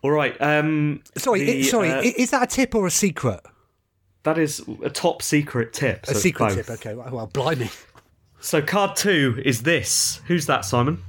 [0.03, 0.37] All right.
[0.41, 1.91] Um, Sorry, the, i- sorry.
[1.91, 3.41] uh, is that a tip or a secret?
[4.25, 6.03] that is a top secret tip.
[6.03, 6.57] A so it's secret both.
[6.67, 6.71] tip.
[6.71, 6.95] Okay.
[6.95, 7.71] Well, well, blimey.
[8.41, 10.21] So card two is this.
[10.27, 11.03] Who's that, Simon?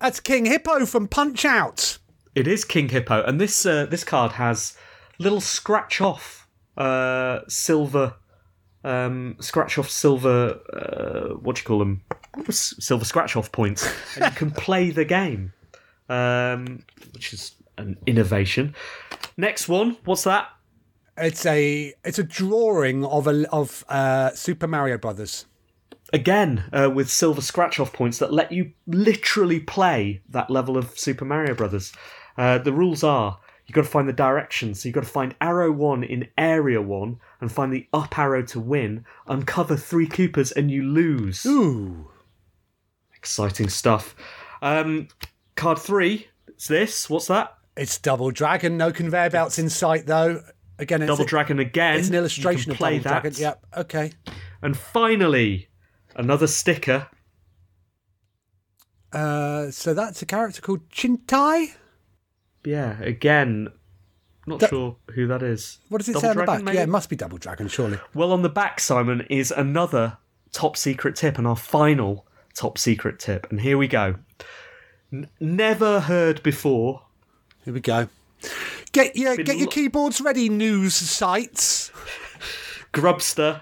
[0.00, 1.98] That's King Hippo from Punch Out.
[2.34, 4.76] It is King Hippo, and this uh, this card has
[5.18, 8.14] little scratch off uh, silver,
[8.84, 10.60] um, scratch off silver.
[10.72, 12.02] Uh, what do you call them?
[12.50, 15.52] Silver scratch off points, and you can play the game,
[16.08, 18.74] um, which is an innovation.
[19.36, 20.48] Next one, what's that?
[21.16, 25.46] It's a it's a drawing of a of uh, Super Mario Brothers.
[26.12, 30.98] Again, uh, with silver scratch off points that let you literally play that level of
[30.98, 31.92] Super Mario Brothers.
[32.36, 34.80] Uh, the rules are you've got to find the directions.
[34.80, 38.42] So you've got to find arrow one in area one and find the up arrow
[38.42, 41.44] to win, uncover three Koopas, and you lose.
[41.46, 42.10] Ooh.
[43.24, 44.14] Exciting stuff.
[44.60, 45.08] Um,
[45.56, 47.08] card three, it's this.
[47.08, 47.54] What's that?
[47.74, 48.76] It's Double Dragon.
[48.76, 50.42] No conveyor belts in sight though.
[50.78, 51.96] Again, it's Double a- Dragon again.
[51.98, 53.02] It's an illustration of Double that.
[53.22, 53.32] Dragon.
[53.34, 53.66] Yep.
[53.78, 54.12] Okay.
[54.60, 55.68] And finally,
[56.14, 57.06] another sticker.
[59.10, 61.68] Uh, so that's a character called Chintai.
[62.62, 63.68] Yeah, again,
[64.46, 65.78] not sure who that is.
[65.88, 66.62] What does it Double say on the back?
[66.62, 66.76] maybe?
[66.76, 67.98] Yeah, it must be Double Dragon, surely.
[68.12, 70.18] Well, on the back, Simon, is another
[70.52, 73.46] top secret tip and our final top secret tip.
[73.50, 74.16] And here we go.
[75.12, 77.02] N- never heard before.
[77.64, 78.08] Here we go.
[78.92, 81.90] Get your Been get your lo- keyboards ready, news sites.
[82.92, 83.60] Grubster,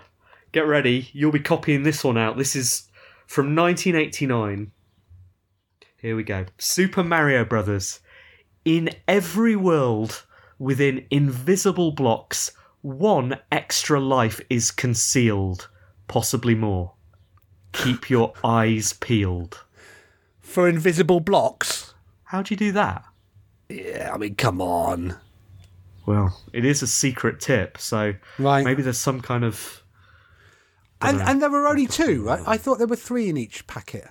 [0.52, 1.08] get ready.
[1.12, 2.36] You'll be copying this one out.
[2.36, 2.88] This is
[3.26, 4.72] from 1989.
[5.96, 6.46] Here we go.
[6.58, 8.00] Super Mario Brothers.
[8.64, 10.24] In every world
[10.58, 15.68] within invisible blocks, one extra life is concealed,
[16.08, 16.92] possibly more.
[17.72, 19.64] Keep your eyes peeled.
[20.40, 21.94] For invisible blocks.
[22.24, 23.04] How do you do that?
[23.68, 25.16] Yeah, I mean, come on.
[26.04, 28.64] Well, it is a secret tip, so Right.
[28.64, 29.82] maybe there's some kind of
[31.00, 32.42] And and there were only two, right?
[32.46, 34.08] I thought there were three in each packet.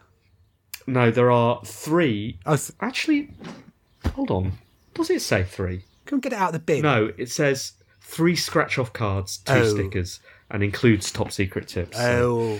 [0.87, 1.11] no.
[1.11, 2.39] There are three.
[2.45, 3.33] Oh, th- Actually,
[4.13, 4.53] hold on.
[4.93, 5.85] Does it say three?
[6.05, 6.81] come get it out of the bin.
[6.81, 9.69] No, it says three scratch-off cards, two Oh.
[9.73, 11.95] stickers, and includes top secret tips.
[11.97, 12.59] so-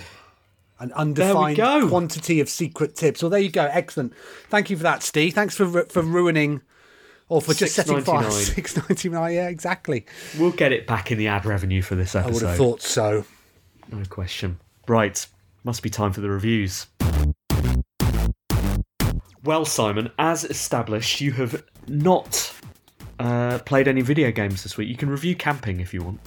[0.82, 1.58] An undefined
[1.88, 3.22] quantity of secret tips.
[3.22, 3.68] Well, there you go.
[3.70, 4.12] Excellent.
[4.48, 5.32] Thank you for that, Steve.
[5.32, 6.60] Thanks for for ruining,
[7.28, 8.24] or for just setting fire.
[8.24, 8.32] $6.99.
[8.32, 9.32] Six ninety nine.
[9.32, 10.04] Yeah, exactly.
[10.40, 12.30] We'll get it back in the ad revenue for this episode.
[12.30, 13.24] I would have thought so.
[13.92, 14.58] No question.
[14.88, 15.24] Right,
[15.62, 16.88] must be time for the reviews.
[19.44, 22.52] Well, Simon, as established, you have not
[23.20, 24.88] uh, played any video games this week.
[24.88, 26.20] You can review camping if you want.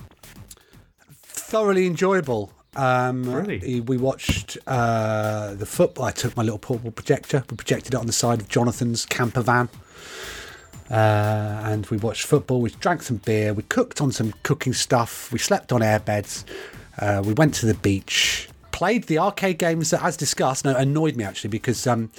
[1.11, 2.53] Thoroughly enjoyable.
[2.75, 3.81] Um, Really?
[3.81, 6.05] We watched uh, the football.
[6.05, 7.43] I took my little portable projector.
[7.49, 9.69] We projected it on the side of Jonathan's camper van.
[10.89, 12.61] Uh, and we watched football.
[12.61, 13.53] We drank some beer.
[13.53, 15.31] We cooked on some cooking stuff.
[15.31, 16.43] We slept on airbeds.
[16.99, 18.49] Uh, we went to the beach.
[18.71, 22.11] Played the arcade games that, as discussed, no, annoyed me actually because um,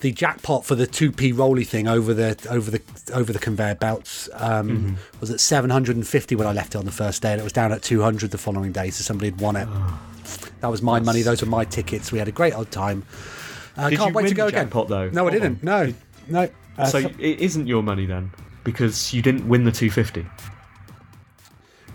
[0.00, 2.80] the jackpot for the two p rolly thing over the over the
[3.12, 6.78] over the conveyor belts um, was at seven hundred and fifty when I left it
[6.78, 8.90] on the first day, and it was down at two hundred the following day.
[8.90, 9.68] So somebody had won it.
[10.60, 11.22] That was my money.
[11.22, 12.12] Those were my tickets.
[12.12, 13.04] We had a great old time.
[13.76, 14.64] I Did can't you wait win to go the again.
[14.66, 15.08] jackpot, though?
[15.10, 15.62] No, I didn't.
[15.62, 15.92] No,
[16.28, 16.48] no.
[16.76, 18.30] Uh, so so- it isn't your money then,
[18.64, 20.26] because you didn't win the 250.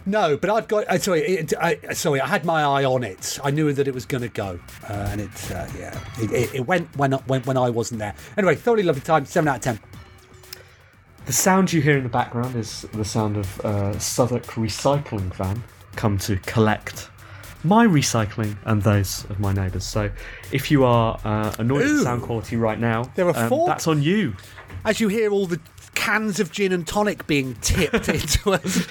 [0.05, 0.87] No, but I've got.
[0.87, 2.21] Uh, sorry, it, I, sorry.
[2.21, 3.39] I had my eye on it.
[3.43, 6.55] I knew that it was going to go, uh, and it, uh, yeah, it, it,
[6.55, 8.13] it went when, when when I wasn't there.
[8.37, 9.25] Anyway, thoroughly lovely time.
[9.25, 9.79] Seven out of ten.
[11.25, 15.63] The sound you hear in the background is the sound of uh, Southwark recycling van
[15.95, 17.09] come to collect
[17.63, 19.85] my recycling and those of my neighbours.
[19.87, 20.11] So
[20.51, 21.97] if you are uh, annoyed at Ooh.
[21.97, 24.35] the sound quality right now, There are um, four- that's on you.
[24.83, 25.59] As you hear all the
[25.95, 28.85] cans of gin and tonic being tipped into us.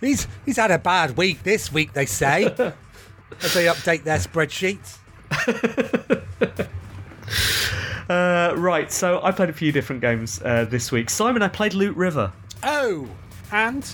[0.00, 4.98] he's he's had a bad week this week, they say, as they update their spreadsheets.
[8.08, 11.10] Uh, right, so I played a few different games uh, this week.
[11.10, 12.32] Simon, I played Loot River.
[12.62, 13.06] Oh,
[13.52, 13.86] and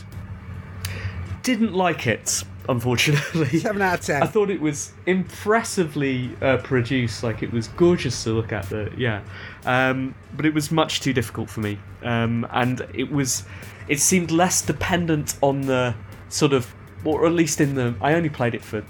[1.42, 3.58] Didn't like it, unfortunately.
[3.58, 4.22] seven out of ten.
[4.22, 8.68] I thought it was impressively uh, produced, like it was gorgeous to look at.
[8.68, 9.22] The yeah,
[9.64, 13.44] um, but it was much too difficult for me, um, and it was.
[13.86, 15.94] It seemed less dependent on the
[16.30, 17.94] sort of, or at least in the.
[18.00, 18.82] I only played it for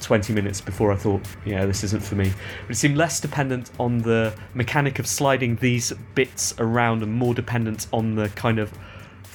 [0.00, 2.32] 20 minutes before I thought, yeah, this isn't for me.
[2.62, 7.34] But it seemed less dependent on the mechanic of sliding these bits around and more
[7.34, 8.72] dependent on the kind of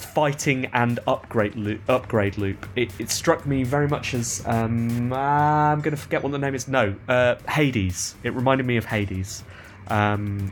[0.03, 1.81] fighting and upgrade loop.
[1.89, 2.67] Upgrade loop.
[2.75, 6.55] It, it struck me very much as um, I'm going to forget what the name
[6.55, 6.67] is.
[6.67, 8.15] No, uh, Hades.
[8.23, 9.43] It reminded me of Hades,
[9.87, 10.51] um,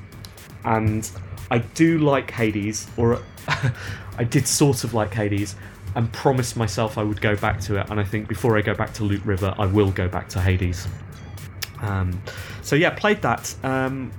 [0.64, 1.10] and
[1.52, 3.22] I do like Hades, or
[4.18, 5.56] I did sort of like Hades.
[5.96, 8.76] And promised myself I would go back to it, and I think before I go
[8.76, 10.88] back to Loot River, I will go back to Hades.
[11.82, 12.22] Um,
[12.62, 13.56] so yeah, played that.
[13.64, 14.12] Um,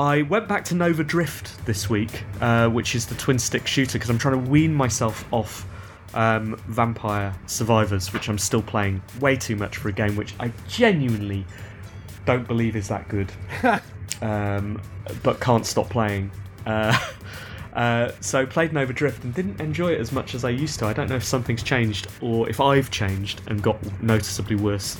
[0.00, 3.98] I went back to Nova Drift this week, uh, which is the twin stick shooter,
[3.98, 5.66] because I'm trying to wean myself off
[6.14, 10.52] um, Vampire Survivors, which I'm still playing way too much for a game which I
[10.66, 11.44] genuinely
[12.24, 13.30] don't believe is that good,
[14.22, 14.80] um,
[15.22, 16.30] but can't stop playing.
[16.64, 16.98] Uh,
[17.74, 20.86] uh, so played Nova Drift and didn't enjoy it as much as I used to.
[20.86, 24.98] I don't know if something's changed or if I've changed and got noticeably worse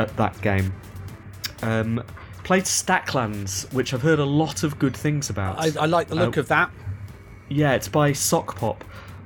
[0.00, 0.72] at that game.
[1.62, 2.02] Um,
[2.44, 5.58] played Stacklands, which I've heard a lot of good things about.
[5.58, 6.70] I, I like the look Uh, of that.
[7.48, 8.78] Yeah, it's by Sokpop.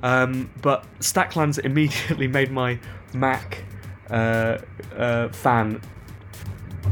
[0.03, 2.79] Um, but Stacklands immediately made my
[3.13, 3.63] Mac
[4.09, 4.57] uh,
[4.95, 5.81] uh, fan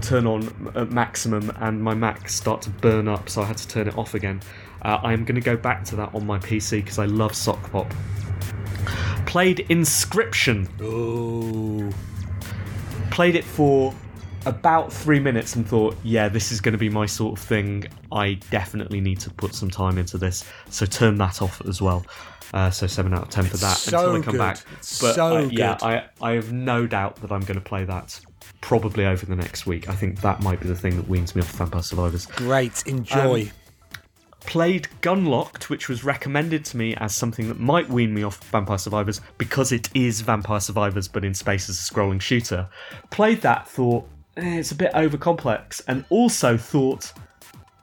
[0.01, 3.67] turn on at maximum and my Mac start to burn up, so I had to
[3.67, 4.41] turn it off again.
[4.81, 7.31] Uh, I am going to go back to that on my PC because I love
[7.33, 7.93] Sokpop.
[9.25, 10.67] Played Inscryption.
[10.81, 11.91] Ooh.
[13.11, 13.93] Played it for
[14.45, 17.85] about three minutes and thought, yeah, this is going to be my sort of thing.
[18.11, 20.43] I definitely need to put some time into this.
[20.69, 22.05] So turn that off as well.
[22.53, 24.37] Uh, so seven out of ten for that so until I come good.
[24.37, 24.59] back.
[24.77, 25.85] It's But so I- yeah, good.
[25.85, 28.19] I I have no doubt that I'm going to play that
[28.61, 29.89] probably over the next week.
[29.89, 32.27] I think that might be the thing that weans me off Vampire Survivors.
[32.27, 32.83] Great.
[32.85, 33.41] Enjoy.
[33.43, 33.51] Um,
[34.45, 38.77] Played Gunlocked, which was recommended to me as something that might wean me off Vampire
[38.77, 42.67] Survivors because it is Vampire Survivors but in space as a scrolling shooter.
[43.09, 44.05] Played that, thought
[44.37, 47.11] eh, it's a bit over complex, and also thought,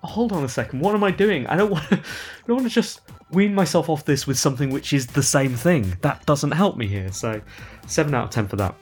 [0.03, 1.47] hold on a second, what am I doing?
[1.47, 4.71] I don't want to, I don't want to just wean myself off this with something
[4.71, 5.97] which is the same thing.
[6.03, 7.13] That doesn't help me here.
[7.13, 7.41] So,
[7.87, 8.75] seven out of ten for that.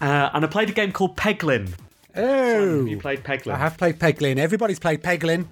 [0.00, 1.72] Uh, and I played a game called Peglin.
[2.16, 2.84] oh.
[2.84, 3.52] You played Peglin.
[3.54, 4.38] I have played Peglin.
[4.38, 5.46] Everybody's played Peglin.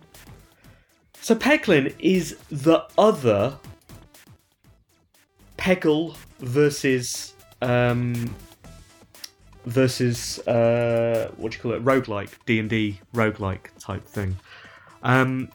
[1.20, 3.58] So Peglin is the other
[5.58, 8.32] Peggle versus um
[9.66, 14.36] versus uh what do you call it roguelike D&D roguelike type thing.
[15.02, 15.50] Um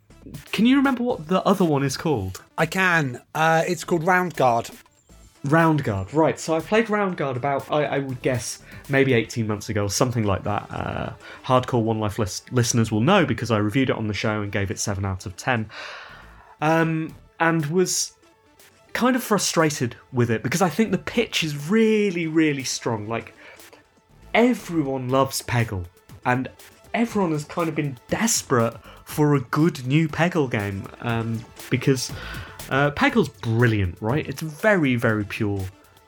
[0.52, 2.44] can you remember what the other one is called?
[2.58, 3.22] I can.
[3.34, 4.72] Uh, it's called Roundguard.
[5.46, 6.40] Round Guard, right.
[6.40, 8.60] So I played Roundguard about, I, I would guess,
[8.90, 10.68] maybe 18 months ago, or something like that.
[10.70, 14.42] Uh, hardcore One Life lis- listeners will know because I reviewed it on the show
[14.42, 15.68] and gave it 7 out of 10.
[16.62, 18.14] Um, and was
[18.94, 23.08] kind of frustrated with it because I think the pitch is really, really strong.
[23.08, 23.34] Like,
[24.34, 25.86] everyone loves Peggle,
[26.26, 26.50] and
[26.94, 28.76] everyone has kind of been desperate
[29.06, 32.12] for a good new Peggle game um, because
[32.70, 34.28] uh, Peggle's brilliant, right?
[34.28, 35.62] It's a very, very pure,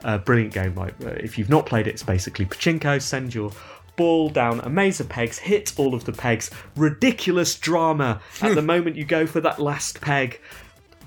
[0.03, 0.75] uh, brilliant game.
[0.75, 3.01] Like, uh, if you've not played it, it's basically pachinko.
[3.01, 3.51] Send your
[3.95, 6.49] ball down a maze of pegs, hit all of the pegs.
[6.75, 10.39] Ridiculous drama at the moment you go for that last peg,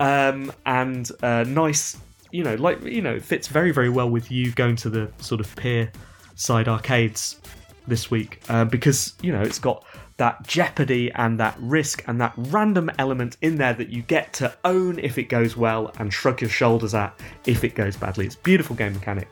[0.01, 1.97] um, and uh, nice.
[2.33, 5.11] You know, like you know, it fits very, very well with you going to the
[5.19, 5.91] sort of pier
[6.37, 7.41] side arcades
[7.89, 9.84] this week uh, because you know it's got
[10.18, 14.57] that jeopardy and that risk and that random element in there that you get to
[14.64, 18.24] own if it goes well and shrug your shoulders at if it goes badly.
[18.24, 19.28] It's beautiful game mechanic.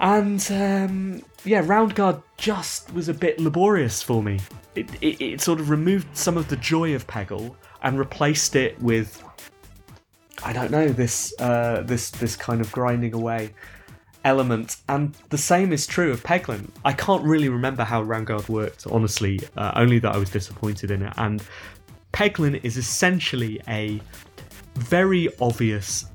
[0.00, 4.38] And um, yeah, Roundguard just was a bit laborious for me.
[4.74, 8.80] It, it, it sort of removed some of the joy of Peggle and replaced it
[8.80, 9.22] with
[10.42, 13.52] I don't know this uh, this this kind of grinding away
[14.24, 14.76] element.
[14.88, 16.70] And the same is true of Peglin.
[16.84, 19.40] I can't really remember how Roundguard worked, honestly.
[19.56, 21.12] Uh, only that I was disappointed in it.
[21.16, 21.42] And
[22.12, 24.00] Peglin is essentially a
[24.74, 26.06] very obvious,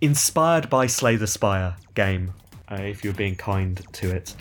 [0.00, 2.32] inspired by Slay the Spire game.
[2.70, 4.34] Uh, if you're being kind to it,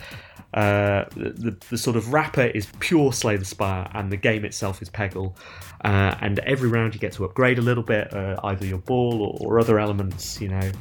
[0.54, 4.46] Uh, the, the, the sort of wrapper is pure Slay the Spire, and the game
[4.46, 5.36] itself is Peggle.
[5.84, 9.22] Uh, and every round you get to upgrade a little bit, uh, either your ball
[9.24, 10.72] or, or other elements, you know.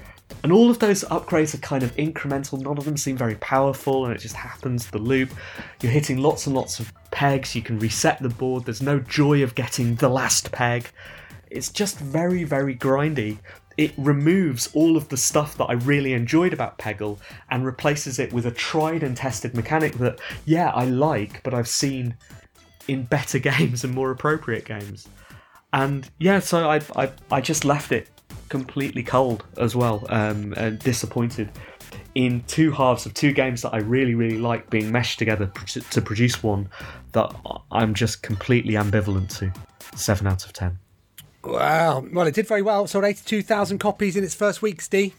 [0.42, 2.60] And all of those upgrades are kind of incremental.
[2.60, 4.86] None of them seem very powerful, and it just happens.
[4.86, 5.32] The loop.
[5.80, 7.54] You're hitting lots and lots of pegs.
[7.54, 8.64] You can reset the board.
[8.64, 10.90] There's no joy of getting the last peg.
[11.48, 13.38] It's just very, very grindy.
[13.76, 17.18] It removes all of the stuff that I really enjoyed about Peggle
[17.50, 21.68] and replaces it with a tried and tested mechanic that, yeah, I like, but I've
[21.68, 22.16] seen
[22.88, 25.08] in better games and more appropriate games.
[25.72, 28.10] And yeah, so I I, I just left it
[28.52, 31.50] completely cold as well, um, and disappointed
[32.14, 35.50] in two halves of two games that I really really like being meshed together
[35.90, 36.68] to produce one
[37.12, 37.34] that
[37.70, 39.50] I'm just completely ambivalent to.
[39.96, 40.78] Seven out of ten.
[41.42, 42.04] Wow.
[42.12, 42.86] Well, it did very well.
[42.86, 45.12] Sold 82,000 copies in its first week, Steve.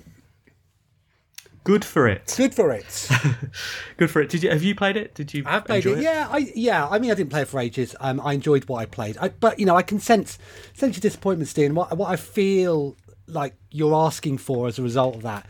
[1.66, 2.34] Good for it.
[2.38, 3.10] Good for it.
[3.98, 4.30] Good for it.
[4.30, 5.16] Did you have you played it?
[5.16, 5.44] Did you?
[5.46, 6.04] I've played enjoy it.
[6.04, 6.88] Yeah, I yeah.
[6.88, 7.96] I mean, I didn't play it for ages.
[8.00, 9.18] Um, I enjoyed what I played.
[9.18, 10.38] I, but you know, I can sense
[10.74, 11.74] sense your disappointment, Steve.
[11.74, 15.46] What what I feel like you're asking for as a result of that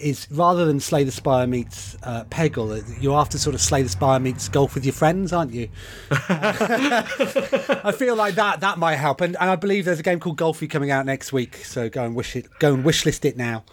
[0.00, 3.88] is rather than Slay the Spire meets uh, Peggle, you're after sort of Slay the
[3.88, 5.68] Spire meets golf with your friends, aren't you?
[6.10, 10.38] I feel like that that might help, and, and I believe there's a game called
[10.38, 11.56] Golfie coming out next week.
[11.56, 13.64] So go and wish it, go and wish list it now.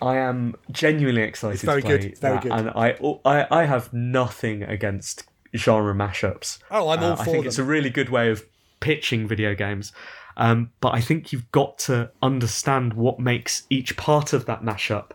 [0.00, 1.54] I am genuinely excited.
[1.54, 2.52] It's very good, very that, good.
[2.52, 5.24] and I, I I have nothing against
[5.56, 6.58] genre mashups.
[6.70, 8.44] Oh, I'm all Uh, I for think it's a really good way of
[8.80, 9.92] pitching video games.
[10.38, 15.10] Um, but I think you've got to understand what makes each part of that mashup,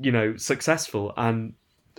[0.00, 1.14] you know, successful.
[1.16, 1.54] And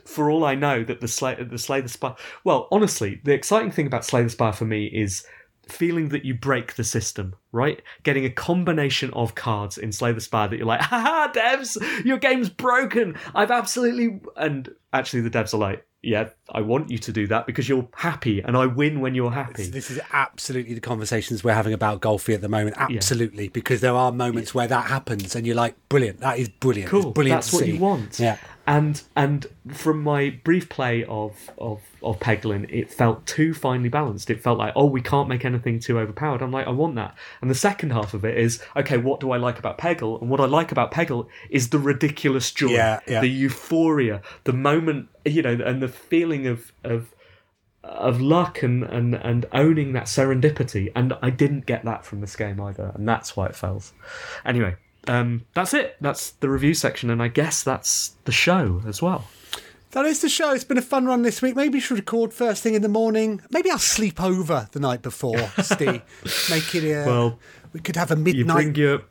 [0.05, 2.15] for all I know, that the Slay the Slay the Spire.
[2.43, 5.25] Well, honestly, the exciting thing about Slay the Spire for me is
[5.67, 7.81] feeling that you break the system, right?
[8.03, 12.17] Getting a combination of cards in Slay the Spire that you're like, haha, devs, your
[12.17, 13.17] game's broken.
[13.33, 14.21] I've absolutely.
[14.35, 17.85] And actually, the devs are like, yeah, I want you to do that because you're
[17.93, 19.67] happy and I win when you're happy.
[19.67, 22.77] This is absolutely the conversations we're having about Golfie at the moment.
[22.77, 26.21] Absolutely, because there are moments where that happens, and you're like, brilliant.
[26.21, 26.89] That is brilliant.
[26.89, 27.07] Cool.
[27.07, 27.41] It's brilliant.
[27.41, 28.19] That's what you want.
[28.19, 28.37] Yeah.
[28.67, 34.29] And and from my brief play of of of Peglin, it felt too finely balanced.
[34.29, 36.41] It felt like, oh, we can't make anything too overpowered.
[36.41, 37.15] I'm like, I want that.
[37.41, 40.19] And the second half of it is, okay, what do I like about Peggle?
[40.21, 43.21] And what I like about Peggle is the ridiculous joy, Yeah, yeah.
[43.21, 47.13] the euphoria, the moment, you know, and the feeling of of
[47.83, 50.91] of luck and, and, and owning that serendipity.
[50.93, 53.93] And I didn't get that from this game either, and that's why it fails.
[54.45, 54.75] Anyway,
[55.07, 55.95] um, that's it.
[56.01, 59.25] That's the review section, and I guess that's the show as well.
[59.91, 60.51] That is the show.
[60.53, 61.55] It's been a fun run this week.
[61.55, 63.41] Maybe we should record first thing in the morning.
[63.49, 66.01] Maybe I'll sleep over the night before, Steve.
[66.49, 67.05] Make it a.
[67.05, 67.39] Well,
[67.73, 68.53] we could have a You midnight.
[68.55, 69.01] bring your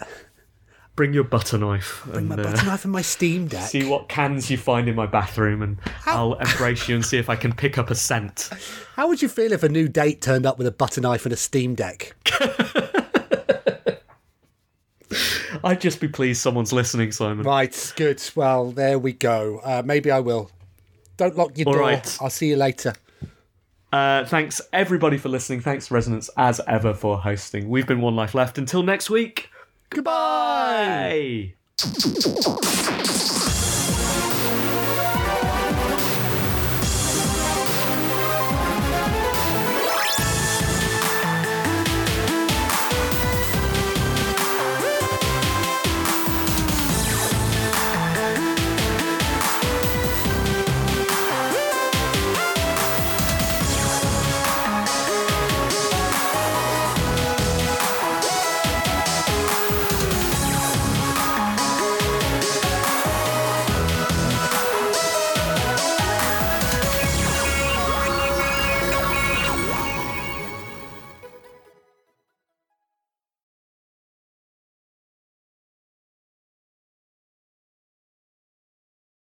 [0.95, 3.69] bring your butter knife bring my and uh, butter knife and my Steam Deck.
[3.69, 7.29] see what cans you find in my bathroom, and I'll embrace you and see if
[7.31, 8.51] I can pick up a scent.
[8.97, 11.33] How would you feel if a new date turned up with a butter knife and
[11.33, 12.15] a Steam Deck?
[15.67, 17.45] I'd just be pleased someone's listening, Simon.
[17.45, 18.23] Right, good.
[18.35, 19.61] Well, there we go.
[19.65, 20.51] Uh, maybe I will.
[21.17, 21.83] Don't lock your All door.
[21.83, 22.19] right.
[22.21, 22.95] I'll see you later.
[23.93, 25.61] Uh, thanks everybody for listening.
[25.61, 27.69] Thanks Resonance as ever for hosting.
[27.69, 28.59] We've been One Life Left.
[28.59, 29.51] Until next week.
[29.91, 31.55] Goodbye.
[31.77, 33.33] Bye.